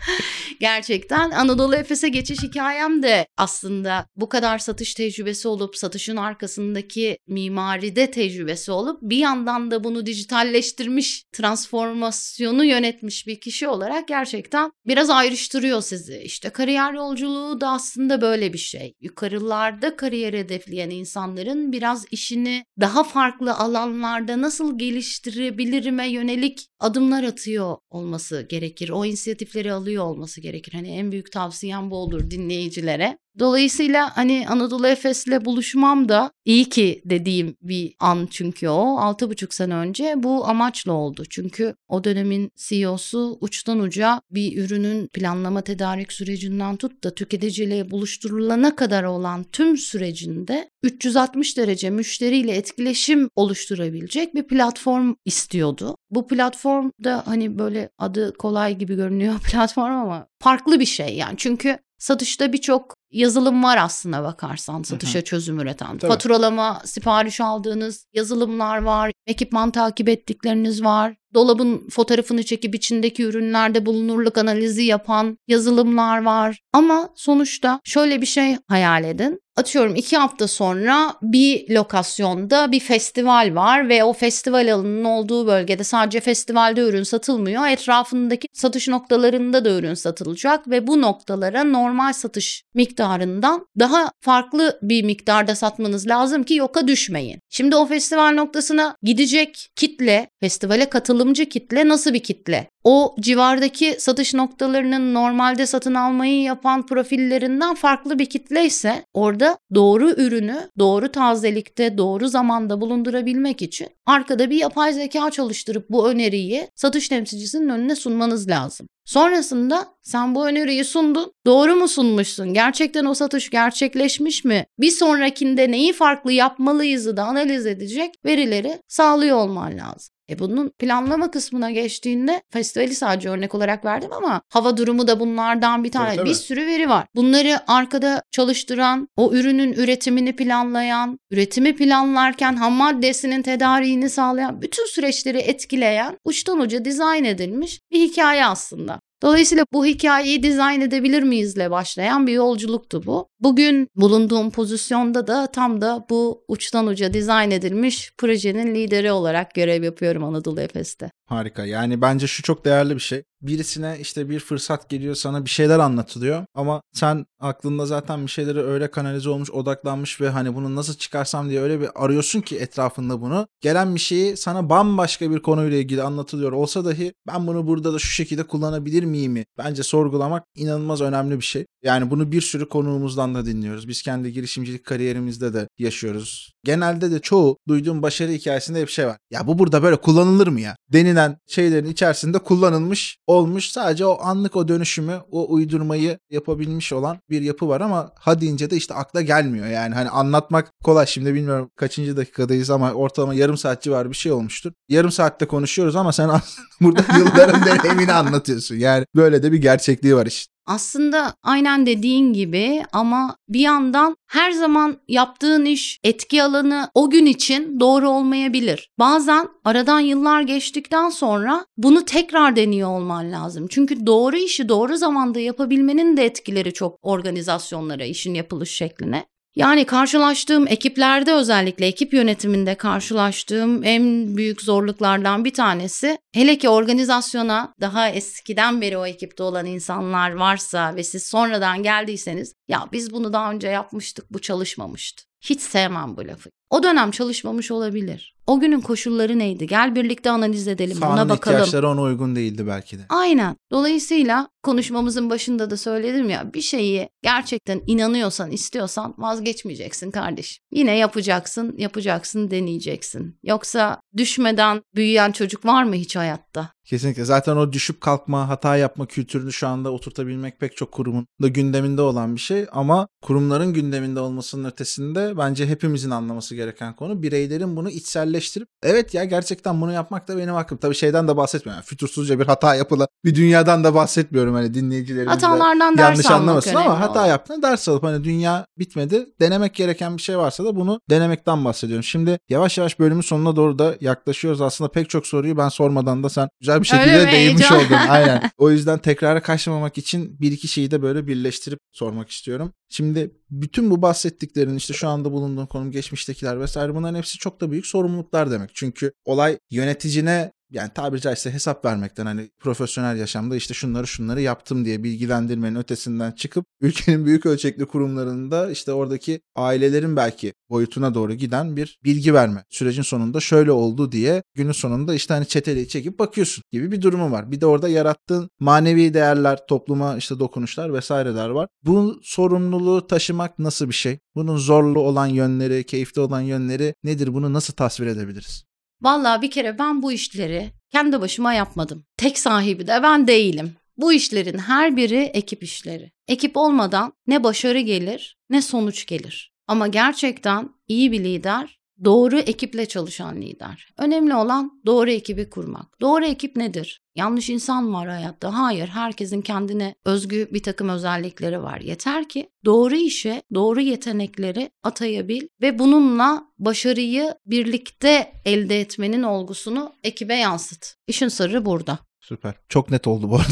Gerçekten 0.60 1.30
Anadolu 1.30 1.74
Efes'e 1.74 2.08
geçiş 2.08 2.42
hikayem 2.42 3.02
de 3.02 3.26
aslında 3.36 4.06
bu 4.16 4.28
kadar 4.28 4.58
satış 4.58 4.94
tecrübesi 4.94 5.48
olup 5.48 5.76
satışın 5.76 6.16
arkasındaki 6.16 7.18
mimaride 7.28 8.10
tecrübesi 8.10 8.72
olup 8.72 8.98
bir 9.02 9.16
yandan 9.16 9.70
da 9.70 9.84
bunu 9.84 10.06
dijitalleştirmiş, 10.06 11.24
transformasyonu 11.32 12.64
yönetmiş 12.64 13.26
bir 13.26 13.40
kişi 13.40 13.68
olarak 13.68 14.08
gerçekten 14.08 14.70
biraz 14.86 15.10
ayrıştırıyor 15.56 15.82
sizi. 15.82 16.18
İşte 16.18 16.50
kariyer 16.50 16.92
yolculuğu 16.92 17.60
da 17.60 17.68
aslında 17.68 18.20
böyle 18.20 18.52
bir 18.52 18.58
şey. 18.58 18.94
Yukarılarda 19.00 19.96
kariyer 19.96 20.34
hedefleyen 20.34 20.90
insanların 20.90 21.72
biraz 21.72 22.04
işini 22.10 22.64
daha 22.80 23.04
farklı 23.04 23.54
alanlarda 23.54 24.40
nasıl 24.40 24.78
geliştirebilirime 24.78 26.08
yönelik 26.08 26.66
adımlar 26.80 27.24
atıyor 27.24 27.76
olması 27.90 28.46
gerekir. 28.48 28.88
O 28.88 29.04
inisiyatifleri 29.04 29.72
alıyor 29.72 30.04
olması 30.04 30.40
gerekir. 30.40 30.72
Hani 30.72 30.88
en 30.88 31.12
büyük 31.12 31.32
tavsiyem 31.32 31.90
bu 31.90 31.96
olur 31.96 32.30
dinleyicilere. 32.30 33.18
Dolayısıyla 33.38 34.16
hani 34.16 34.46
Anadolu 34.48 34.86
Efes'le 34.86 35.44
buluşmam 35.44 36.08
da 36.08 36.30
iyi 36.44 36.68
ki 36.68 37.02
dediğim 37.04 37.56
bir 37.62 37.94
an 38.00 38.28
çünkü 38.30 38.68
o. 38.68 38.98
Altı 38.98 39.30
buçuk 39.30 39.54
sene 39.54 39.74
önce 39.74 40.14
bu 40.16 40.46
amaçla 40.48 40.92
oldu. 40.92 41.24
Çünkü 41.30 41.74
o 41.88 42.04
dönemin 42.04 42.50
CEO'su 42.56 43.38
uçtan 43.40 43.80
uca 43.80 44.20
bir 44.30 44.64
ürünün 44.64 45.06
planlama 45.06 45.60
tedarik 45.60 46.12
sürecinden 46.12 46.76
tut 46.76 47.04
da 47.04 47.14
tüketiciyle 47.14 47.90
buluşturulana 47.90 48.76
kadar 48.76 49.04
olan 49.04 49.44
tüm 49.44 49.76
sürecinde 49.76 50.70
360 50.82 51.56
derece 51.56 51.90
müşteriyle 51.90 52.52
etkileşim 52.52 53.28
oluşturabilecek 53.34 54.34
bir 54.34 54.46
platform 54.46 55.14
istiyordu. 55.24 55.96
Bu 56.10 56.26
platform 56.26 56.65
da 57.04 57.22
hani 57.26 57.58
böyle 57.58 57.88
adı 57.98 58.32
kolay 58.36 58.78
gibi 58.78 58.96
görünüyor 58.96 59.34
platform 59.50 59.92
ama 59.92 60.26
farklı 60.38 60.80
bir 60.80 60.86
şey 60.86 61.16
yani. 61.16 61.34
Çünkü 61.36 61.78
Satışta 61.98 62.52
birçok 62.52 62.96
yazılım 63.10 63.62
var 63.62 63.76
aslına 63.76 64.22
bakarsan 64.22 64.82
satışa 64.82 65.22
çözüm 65.22 65.60
üreten. 65.60 65.98
Tabii. 65.98 66.12
Faturalama, 66.12 66.82
sipariş 66.84 67.40
aldığınız 67.40 68.06
yazılımlar 68.12 68.82
var, 68.82 69.12
ekipman 69.26 69.70
takip 69.70 70.08
ettikleriniz 70.08 70.84
var. 70.84 71.14
Dolabın 71.34 71.88
fotoğrafını 71.88 72.42
çekip 72.42 72.74
içindeki 72.74 73.22
ürünlerde 73.22 73.86
bulunurluk 73.86 74.38
analizi 74.38 74.82
yapan 74.82 75.38
yazılımlar 75.48 76.22
var. 76.22 76.60
Ama 76.72 77.08
sonuçta 77.14 77.80
şöyle 77.84 78.20
bir 78.20 78.26
şey 78.26 78.56
hayal 78.68 79.04
edin 79.04 79.40
atıyorum 79.56 79.94
iki 79.94 80.16
hafta 80.16 80.48
sonra 80.48 81.14
bir 81.22 81.70
lokasyonda 81.70 82.72
bir 82.72 82.80
festival 82.80 83.50
var 83.54 83.88
ve 83.88 84.04
o 84.04 84.12
festival 84.12 84.72
alanının 84.74 85.04
olduğu 85.04 85.46
bölgede 85.46 85.84
sadece 85.84 86.20
festivalde 86.20 86.80
ürün 86.80 87.02
satılmıyor. 87.02 87.66
Etrafındaki 87.66 88.48
satış 88.52 88.88
noktalarında 88.88 89.64
da 89.64 89.70
ürün 89.70 89.94
satılacak 89.94 90.70
ve 90.70 90.86
bu 90.86 91.02
noktalara 91.02 91.64
normal 91.64 92.12
satış 92.12 92.62
miktarından 92.96 93.66
daha 93.78 94.12
farklı 94.20 94.78
bir 94.82 95.04
miktarda 95.04 95.54
satmanız 95.54 96.08
lazım 96.08 96.42
ki 96.42 96.54
yoka 96.54 96.88
düşmeyin. 96.88 97.40
Şimdi 97.50 97.76
o 97.76 97.86
festival 97.86 98.32
noktasına 98.34 98.96
gidecek 99.02 99.68
kitle, 99.76 100.28
festivale 100.40 100.90
katılımcı 100.90 101.48
kitle 101.48 101.88
nasıl 101.88 102.14
bir 102.14 102.22
kitle? 102.22 102.70
O 102.88 103.14
civardaki 103.20 103.96
satış 103.98 104.34
noktalarının 104.34 105.14
normalde 105.14 105.66
satın 105.66 105.94
almayı 105.94 106.42
yapan 106.42 106.86
profillerinden 106.86 107.74
farklı 107.74 108.18
bir 108.18 108.26
kitle 108.26 108.66
ise 108.66 109.04
orada 109.14 109.58
doğru 109.74 110.10
ürünü 110.10 110.70
doğru 110.78 111.12
tazelikte 111.12 111.98
doğru 111.98 112.28
zamanda 112.28 112.80
bulundurabilmek 112.80 113.62
için 113.62 113.88
arkada 114.06 114.50
bir 114.50 114.56
yapay 114.56 114.92
zeka 114.92 115.30
çalıştırıp 115.30 115.90
bu 115.90 116.08
öneriyi 116.08 116.68
satış 116.74 117.08
temsilcisinin 117.08 117.68
önüne 117.68 117.96
sunmanız 117.96 118.48
lazım. 118.48 118.86
Sonrasında 119.04 119.86
sen 120.02 120.34
bu 120.34 120.46
öneriyi 120.46 120.84
sundun. 120.84 121.32
Doğru 121.46 121.76
mu 121.76 121.88
sunmuşsun? 121.88 122.54
Gerçekten 122.54 123.04
o 123.04 123.14
satış 123.14 123.50
gerçekleşmiş 123.50 124.44
mi? 124.44 124.66
Bir 124.78 124.90
sonrakinde 124.90 125.70
neyi 125.70 125.92
farklı 125.92 126.32
yapmalıyızı 126.32 127.16
da 127.16 127.24
analiz 127.24 127.66
edecek 127.66 128.14
verileri 128.24 128.78
sağlıyor 128.88 129.36
olman 129.36 129.78
lazım. 129.78 130.15
E 130.30 130.38
bunun 130.38 130.68
planlama 130.78 131.30
kısmına 131.30 131.70
geçtiğinde 131.70 132.42
festivali 132.50 132.94
sadece 132.94 133.28
örnek 133.28 133.54
olarak 133.54 133.84
verdim 133.84 134.12
ama 134.12 134.42
hava 134.48 134.76
durumu 134.76 135.08
da 135.08 135.20
bunlardan 135.20 135.84
bir 135.84 135.90
tane. 135.90 136.14
Evet, 136.14 136.24
bir 136.24 136.34
sürü 136.34 136.66
veri 136.66 136.88
var. 136.88 137.06
Bunları 137.14 137.70
arkada 137.70 138.22
çalıştıran, 138.30 139.08
o 139.16 139.32
ürünün 139.32 139.72
üretimini 139.72 140.36
planlayan, 140.36 141.18
üretimi 141.30 141.76
planlarken 141.76 142.56
ham 142.56 142.72
maddesinin 142.72 143.42
tedariğini 143.42 144.10
sağlayan, 144.10 144.62
bütün 144.62 144.86
süreçleri 144.86 145.38
etkileyen 145.38 146.18
uçtan 146.24 146.60
uca 146.60 146.84
dizayn 146.84 147.24
edilmiş 147.24 147.80
bir 147.92 148.00
hikaye 148.00 148.46
aslında. 148.46 149.00
Dolayısıyla 149.22 149.66
bu 149.72 149.86
hikayeyi 149.86 150.42
dizayn 150.42 150.80
edebilir 150.80 151.22
miyizle 151.22 151.70
başlayan 151.70 152.26
bir 152.26 152.32
yolculuktu 152.32 153.06
bu. 153.06 153.28
Bugün 153.40 153.88
bulunduğum 153.94 154.50
pozisyonda 154.50 155.26
da 155.26 155.46
tam 155.46 155.80
da 155.80 156.06
bu 156.10 156.44
uçtan 156.48 156.86
uca 156.86 157.12
dizayn 157.12 157.50
edilmiş 157.50 158.10
projenin 158.18 158.74
lideri 158.74 159.12
olarak 159.12 159.54
görev 159.54 159.82
yapıyorum 159.82 160.24
Anadolu 160.24 160.60
Efes'te. 160.60 161.10
Harika. 161.26 161.64
Yani 161.64 162.00
bence 162.00 162.26
şu 162.26 162.42
çok 162.42 162.64
değerli 162.64 162.94
bir 162.94 163.00
şey. 163.00 163.22
Birisine 163.42 163.96
işte 164.00 164.30
bir 164.30 164.40
fırsat 164.40 164.88
geliyor 164.88 165.14
sana 165.14 165.44
bir 165.44 165.50
şeyler 165.50 165.78
anlatılıyor 165.78 166.44
ama 166.54 166.82
sen 166.92 167.26
aklında 167.40 167.86
zaten 167.86 168.22
bir 168.22 168.30
şeyleri 168.30 168.60
öyle 168.60 168.90
kanalize 168.90 169.30
olmuş, 169.30 169.50
odaklanmış 169.50 170.20
ve 170.20 170.28
hani 170.28 170.54
bunu 170.54 170.74
nasıl 170.74 170.94
çıkarsam 170.94 171.48
diye 171.48 171.60
öyle 171.60 171.80
bir 171.80 172.04
arıyorsun 172.04 172.40
ki 172.40 172.56
etrafında 172.56 173.20
bunu. 173.20 173.46
Gelen 173.60 173.94
bir 173.94 174.00
şeyi 174.00 174.36
sana 174.36 174.70
bambaşka 174.70 175.30
bir 175.30 175.38
konuyla 175.38 175.78
ilgili 175.78 176.02
anlatılıyor 176.02 176.52
olsa 176.52 176.84
dahi 176.84 177.12
ben 177.26 177.46
bunu 177.46 177.66
burada 177.66 177.94
da 177.94 177.98
şu 177.98 178.08
şekilde 178.08 178.42
kullanabilir 178.42 179.04
miyim? 179.04 179.44
Bence 179.58 179.82
sorgulamak 179.82 180.44
inanılmaz 180.54 181.00
önemli 181.00 181.36
bir 181.36 181.44
şey. 181.44 181.66
Yani 181.82 182.10
bunu 182.10 182.32
bir 182.32 182.40
sürü 182.40 182.68
konuğumuzdan 182.68 183.34
da 183.34 183.46
dinliyoruz. 183.46 183.88
Biz 183.88 184.02
kendi 184.02 184.32
girişimcilik 184.32 184.84
kariyerimizde 184.84 185.54
de 185.54 185.68
yaşıyoruz. 185.78 186.52
Genelde 186.64 187.10
de 187.10 187.18
çoğu 187.18 187.56
duyduğum 187.68 188.02
başarı 188.02 188.32
hikayesinde 188.32 188.80
hep 188.80 188.88
şey 188.88 189.06
var. 189.06 189.16
Ya 189.30 189.46
bu 189.46 189.58
burada 189.58 189.82
böyle 189.82 189.96
kullanılır 189.96 190.48
mı 190.48 190.60
ya? 190.60 190.75
Denilen 190.92 191.38
şeylerin 191.46 191.90
içerisinde 191.90 192.38
kullanılmış 192.38 193.18
olmuş. 193.26 193.70
Sadece 193.70 194.06
o 194.06 194.18
anlık 194.22 194.56
o 194.56 194.68
dönüşümü, 194.68 195.20
o 195.30 195.54
uydurmayı 195.54 196.18
yapabilmiş 196.30 196.92
olan 196.92 197.18
bir 197.30 197.42
yapı 197.42 197.68
var 197.68 197.80
ama 197.80 198.12
ha 198.18 198.40
deyince 198.40 198.70
de 198.70 198.76
işte 198.76 198.94
akla 198.94 199.20
gelmiyor. 199.20 199.66
Yani 199.66 199.94
hani 199.94 200.08
anlatmak 200.08 200.72
kolay. 200.84 201.06
Şimdi 201.06 201.34
bilmiyorum 201.34 201.70
kaçıncı 201.76 202.16
dakikadayız 202.16 202.70
ama 202.70 202.92
ortalama 202.92 203.34
yarım 203.34 203.56
saat 203.56 203.82
civarı 203.82 204.10
bir 204.10 204.16
şey 204.16 204.32
olmuştur. 204.32 204.72
Yarım 204.88 205.10
saatte 205.10 205.46
konuşuyoruz 205.46 205.96
ama 205.96 206.12
sen 206.12 206.30
burada 206.80 207.04
yılların 207.18 207.64
deneyimini 207.66 208.12
anlatıyorsun. 208.12 208.76
Yani 208.76 209.06
böyle 209.16 209.42
de 209.42 209.52
bir 209.52 209.58
gerçekliği 209.58 210.16
var 210.16 210.26
işte. 210.26 210.55
Aslında 210.66 211.34
aynen 211.42 211.86
dediğin 211.86 212.32
gibi 212.32 212.82
ama 212.92 213.36
bir 213.48 213.60
yandan 213.60 214.16
her 214.26 214.50
zaman 214.50 214.96
yaptığın 215.08 215.64
iş 215.64 216.00
etki 216.04 216.42
alanı 216.42 216.90
o 216.94 217.10
gün 217.10 217.26
için 217.26 217.80
doğru 217.80 218.08
olmayabilir. 218.08 218.90
Bazen 218.98 219.48
aradan 219.64 220.00
yıllar 220.00 220.42
geçtikten 220.42 221.10
sonra 221.10 221.66
bunu 221.76 222.04
tekrar 222.04 222.56
deniyor 222.56 222.90
olman 222.90 223.32
lazım. 223.32 223.66
Çünkü 223.70 224.06
doğru 224.06 224.36
işi 224.36 224.68
doğru 224.68 224.96
zamanda 224.96 225.40
yapabilmenin 225.40 226.16
de 226.16 226.24
etkileri 226.24 226.72
çok 226.72 226.98
organizasyonlara, 227.02 228.04
işin 228.04 228.34
yapılış 228.34 228.70
şekline. 228.70 229.26
Yani 229.56 229.84
karşılaştığım 229.84 230.68
ekiplerde 230.68 231.32
özellikle 231.32 231.86
ekip 231.86 232.14
yönetiminde 232.14 232.74
karşılaştığım 232.74 233.84
en 233.84 234.36
büyük 234.36 234.62
zorluklardan 234.62 235.44
bir 235.44 235.54
tanesi 235.54 236.18
Hele 236.34 236.58
ki 236.58 236.68
organizasyona 236.68 237.74
daha 237.80 238.10
eskiden 238.10 238.80
beri 238.80 238.98
o 238.98 239.06
ekipte 239.06 239.42
olan 239.42 239.66
insanlar 239.66 240.30
varsa 240.30 240.96
ve 240.96 241.04
siz 241.04 241.26
sonradan 241.26 241.82
geldiyseniz 241.82 242.52
ya 242.68 242.88
biz 242.92 243.12
bunu 243.12 243.32
daha 243.32 243.50
önce 243.50 243.68
yapmıştık 243.68 244.32
bu 244.32 244.40
çalışmamıştı. 244.40 245.24
Hiç 245.40 245.60
sevmem 245.60 246.16
bu 246.16 246.26
lafı. 246.26 246.50
O 246.70 246.82
dönem 246.82 247.10
çalışmamış 247.10 247.70
olabilir. 247.70 248.36
O 248.46 248.60
günün 248.60 248.80
koşulları 248.80 249.38
neydi? 249.38 249.66
Gel 249.66 249.94
birlikte 249.94 250.30
analiz 250.30 250.68
edelim. 250.68 250.96
Sahanın 250.96 251.16
buna 251.16 251.28
bakalım. 251.28 251.56
ihtiyaçları 251.56 251.88
ona 251.88 252.02
uygun 252.02 252.36
değildi 252.36 252.66
belki 252.66 252.98
de. 252.98 253.02
Aynen. 253.08 253.56
Dolayısıyla 253.70 254.48
konuşmamızın 254.62 255.30
başında 255.30 255.70
da 255.70 255.76
söyledim 255.76 256.30
ya 256.30 256.54
bir 256.54 256.60
şeyi 256.60 257.08
gerçekten 257.22 257.82
inanıyorsan, 257.86 258.50
istiyorsan 258.50 259.14
vazgeçmeyeceksin 259.18 260.10
kardeşim. 260.10 260.62
Yine 260.72 260.96
yapacaksın, 260.96 261.74
yapacaksın, 261.78 262.50
deneyeceksin. 262.50 263.38
Yoksa 263.42 264.00
düşmeden 264.16 264.82
büyüyen 264.94 265.32
çocuk 265.32 265.64
var 265.64 265.84
mı 265.84 265.94
hiç 265.94 266.16
hayatta? 266.16 266.70
Kesinlikle. 266.84 267.24
Zaten 267.24 267.56
o 267.56 267.72
düşüp 267.72 268.00
kalkma, 268.00 268.48
hata 268.48 268.76
yapma 268.76 269.06
kültürünü 269.06 269.52
şu 269.52 269.68
anda 269.68 269.92
oturtabilmek 269.92 270.60
pek 270.60 270.76
çok 270.76 270.92
kurumun 270.92 271.26
da 271.42 271.48
gündeminde 271.48 272.02
olan 272.02 272.34
bir 272.34 272.40
şey. 272.40 272.66
Ama 272.72 273.08
kurumların 273.22 273.72
gündeminde 273.72 274.20
olmasının 274.20 274.68
ötesinde 274.68 275.38
bence 275.38 275.66
hepimizin 275.66 276.10
anlaması 276.10 276.54
gereken 276.56 276.96
konu 276.96 277.22
bireylerin 277.22 277.76
bunu 277.76 277.90
içselleştirip 277.90 278.68
evet 278.82 279.14
ya 279.14 279.24
gerçekten 279.24 279.80
bunu 279.80 279.92
yapmak 279.92 280.28
da 280.28 280.38
benim 280.38 280.54
hakkım. 280.54 280.78
Tabii 280.78 280.94
şeyden 280.94 281.28
de 281.28 281.36
bahsetmiyorum. 281.36 281.78
Yani 281.78 281.86
fütursuzca 281.86 282.38
bir 282.38 282.46
hata 282.46 282.74
yapıla 282.74 283.08
bir 283.24 283.34
dünyadan 283.34 283.84
da 283.84 283.94
bahsetmiyorum 283.94 284.54
hani 284.54 284.74
dinleyicilerimiz 284.74 285.34
Hatalardan 285.34 285.96
yanlış 285.96 286.18
ders 286.18 286.30
anlamasın 286.30 286.74
ama 286.74 287.00
hata 287.00 287.26
yaptığında 287.26 287.70
ders 287.70 287.88
alıp 287.88 288.02
hani 288.02 288.24
dünya 288.24 288.66
bitmedi. 288.78 289.26
Denemek 289.40 289.74
gereken 289.74 290.16
bir 290.16 290.22
şey 290.22 290.38
varsa 290.38 290.64
da 290.64 290.76
bunu 290.76 291.00
denemekten 291.10 291.64
bahsediyorum. 291.64 292.04
Şimdi 292.04 292.38
yavaş 292.48 292.78
yavaş 292.78 292.98
bölümün 292.98 293.20
sonuna 293.20 293.56
doğru 293.56 293.78
da 293.78 293.94
yaklaşıyoruz. 294.00 294.60
Aslında 294.60 294.90
pek 294.90 295.10
çok 295.10 295.26
soruyu 295.26 295.56
ben 295.56 295.68
sormadan 295.68 296.22
da 296.22 296.28
sen 296.28 296.48
güzel 296.60 296.80
bir 296.80 296.86
şekilde 296.86 297.32
değinmiş 297.32 297.72
oldun. 297.72 297.96
Aynen. 298.08 298.42
O 298.58 298.70
yüzden 298.70 298.98
tekrara 298.98 299.42
kaçmamak 299.42 299.98
için 299.98 300.40
bir 300.40 300.52
iki 300.52 300.68
şeyi 300.68 300.90
de 300.90 301.02
böyle 301.02 301.26
birleştirip 301.26 301.78
sormak 301.92 302.30
istiyorum. 302.30 302.72
Şimdi 302.88 303.30
bütün 303.50 303.90
bu 303.90 304.02
bahsettiklerin 304.02 304.76
işte 304.76 304.94
şu 304.94 305.08
anda 305.08 305.32
bulunduğun 305.32 305.66
konum 305.66 305.90
geçmiştekiler 305.90 306.60
vesaire 306.60 306.94
bunların 306.94 307.18
hepsi 307.18 307.38
çok 307.38 307.60
da 307.60 307.70
büyük 307.70 307.86
sorumluluklar 307.86 308.50
demek. 308.50 308.70
Çünkü 308.74 309.12
olay 309.24 309.58
yöneticine 309.70 310.52
yani 310.70 310.90
tabiri 310.94 311.20
caizse 311.20 311.52
hesap 311.52 311.84
vermekten 311.84 312.26
hani 312.26 312.50
profesyonel 312.60 313.16
yaşamda 313.16 313.56
işte 313.56 313.74
şunları 313.74 314.06
şunları 314.06 314.40
yaptım 314.40 314.84
diye 314.84 315.04
bilgilendirmenin 315.04 315.76
ötesinden 315.78 316.32
çıkıp 316.32 316.64
ülkenin 316.80 317.26
büyük 317.26 317.46
ölçekli 317.46 317.86
kurumlarında 317.86 318.70
işte 318.70 318.92
oradaki 318.92 319.40
ailelerin 319.56 320.16
belki 320.16 320.52
boyutuna 320.70 321.14
doğru 321.14 321.34
giden 321.34 321.76
bir 321.76 321.98
bilgi 322.04 322.34
verme. 322.34 322.64
Sürecin 322.70 323.02
sonunda 323.02 323.40
şöyle 323.40 323.72
oldu 323.72 324.12
diye 324.12 324.42
günün 324.54 324.72
sonunda 324.72 325.14
işte 325.14 325.34
hani 325.34 325.46
çeteliği 325.46 325.88
çekip 325.88 326.18
bakıyorsun 326.18 326.64
gibi 326.72 326.92
bir 326.92 327.02
durumu 327.02 327.30
var. 327.30 327.52
Bir 327.52 327.60
de 327.60 327.66
orada 327.66 327.88
yarattığın 327.88 328.50
manevi 328.60 329.14
değerler, 329.14 329.66
topluma 329.66 330.16
işte 330.16 330.38
dokunuşlar 330.38 330.92
vesaireler 330.92 331.48
var. 331.48 331.68
Bu 331.82 332.20
sorumluluğu 332.22 333.06
taşımak 333.06 333.58
nasıl 333.58 333.88
bir 333.88 333.94
şey? 333.94 334.18
Bunun 334.34 334.56
zorlu 334.56 335.00
olan 335.00 335.26
yönleri, 335.26 335.84
keyifli 335.84 336.20
olan 336.20 336.40
yönleri 336.40 336.94
nedir? 337.04 337.34
Bunu 337.34 337.52
nasıl 337.52 337.74
tasvir 337.74 338.06
edebiliriz? 338.06 338.64
Vallahi 339.00 339.42
bir 339.42 339.50
kere 339.50 339.78
ben 339.78 340.02
bu 340.02 340.12
işleri 340.12 340.72
kendi 340.90 341.20
başıma 341.20 341.54
yapmadım. 341.54 342.04
Tek 342.16 342.38
sahibi 342.38 342.86
de 342.86 343.00
ben 343.02 343.26
değilim. 343.26 343.76
Bu 343.96 344.12
işlerin 344.12 344.58
her 344.58 344.96
biri 344.96 345.18
ekip 345.18 345.62
işleri. 345.62 346.12
Ekip 346.28 346.56
olmadan 346.56 347.12
ne 347.26 347.44
başarı 347.44 347.80
gelir 347.80 348.36
ne 348.50 348.62
sonuç 348.62 349.06
gelir. 349.06 349.52
Ama 349.66 349.86
gerçekten 349.86 350.68
iyi 350.88 351.12
bir 351.12 351.24
lider 351.24 351.78
doğru 352.04 352.38
ekiple 352.38 352.86
çalışan 352.86 353.36
lider. 353.42 353.88
Önemli 353.98 354.34
olan 354.34 354.82
doğru 354.86 355.10
ekibi 355.10 355.50
kurmak. 355.50 356.00
Doğru 356.00 356.24
ekip 356.24 356.56
nedir? 356.56 357.00
Yanlış 357.14 357.50
insan 357.50 357.94
var 357.94 358.08
hayatta. 358.08 358.58
Hayır, 358.58 358.88
herkesin 358.88 359.42
kendine 359.42 359.94
özgü 360.04 360.48
bir 360.52 360.62
takım 360.62 360.88
özellikleri 360.88 361.62
var. 361.62 361.80
Yeter 361.80 362.28
ki 362.28 362.48
doğru 362.64 362.96
işe, 362.96 363.42
doğru 363.54 363.80
yetenekleri 363.80 364.70
atayabil 364.82 365.42
ve 365.60 365.78
bununla 365.78 366.44
başarıyı 366.58 367.34
birlikte 367.46 368.32
elde 368.44 368.80
etmenin 368.80 369.22
olgusunu 369.22 369.92
ekibe 370.04 370.34
yansıt. 370.34 370.94
İşin 371.06 371.28
sırrı 371.28 371.64
burada. 371.64 371.98
Süper. 372.28 372.54
Çok 372.68 372.90
net 372.90 373.06
oldu 373.06 373.30
bu 373.30 373.36
arada. 373.36 373.46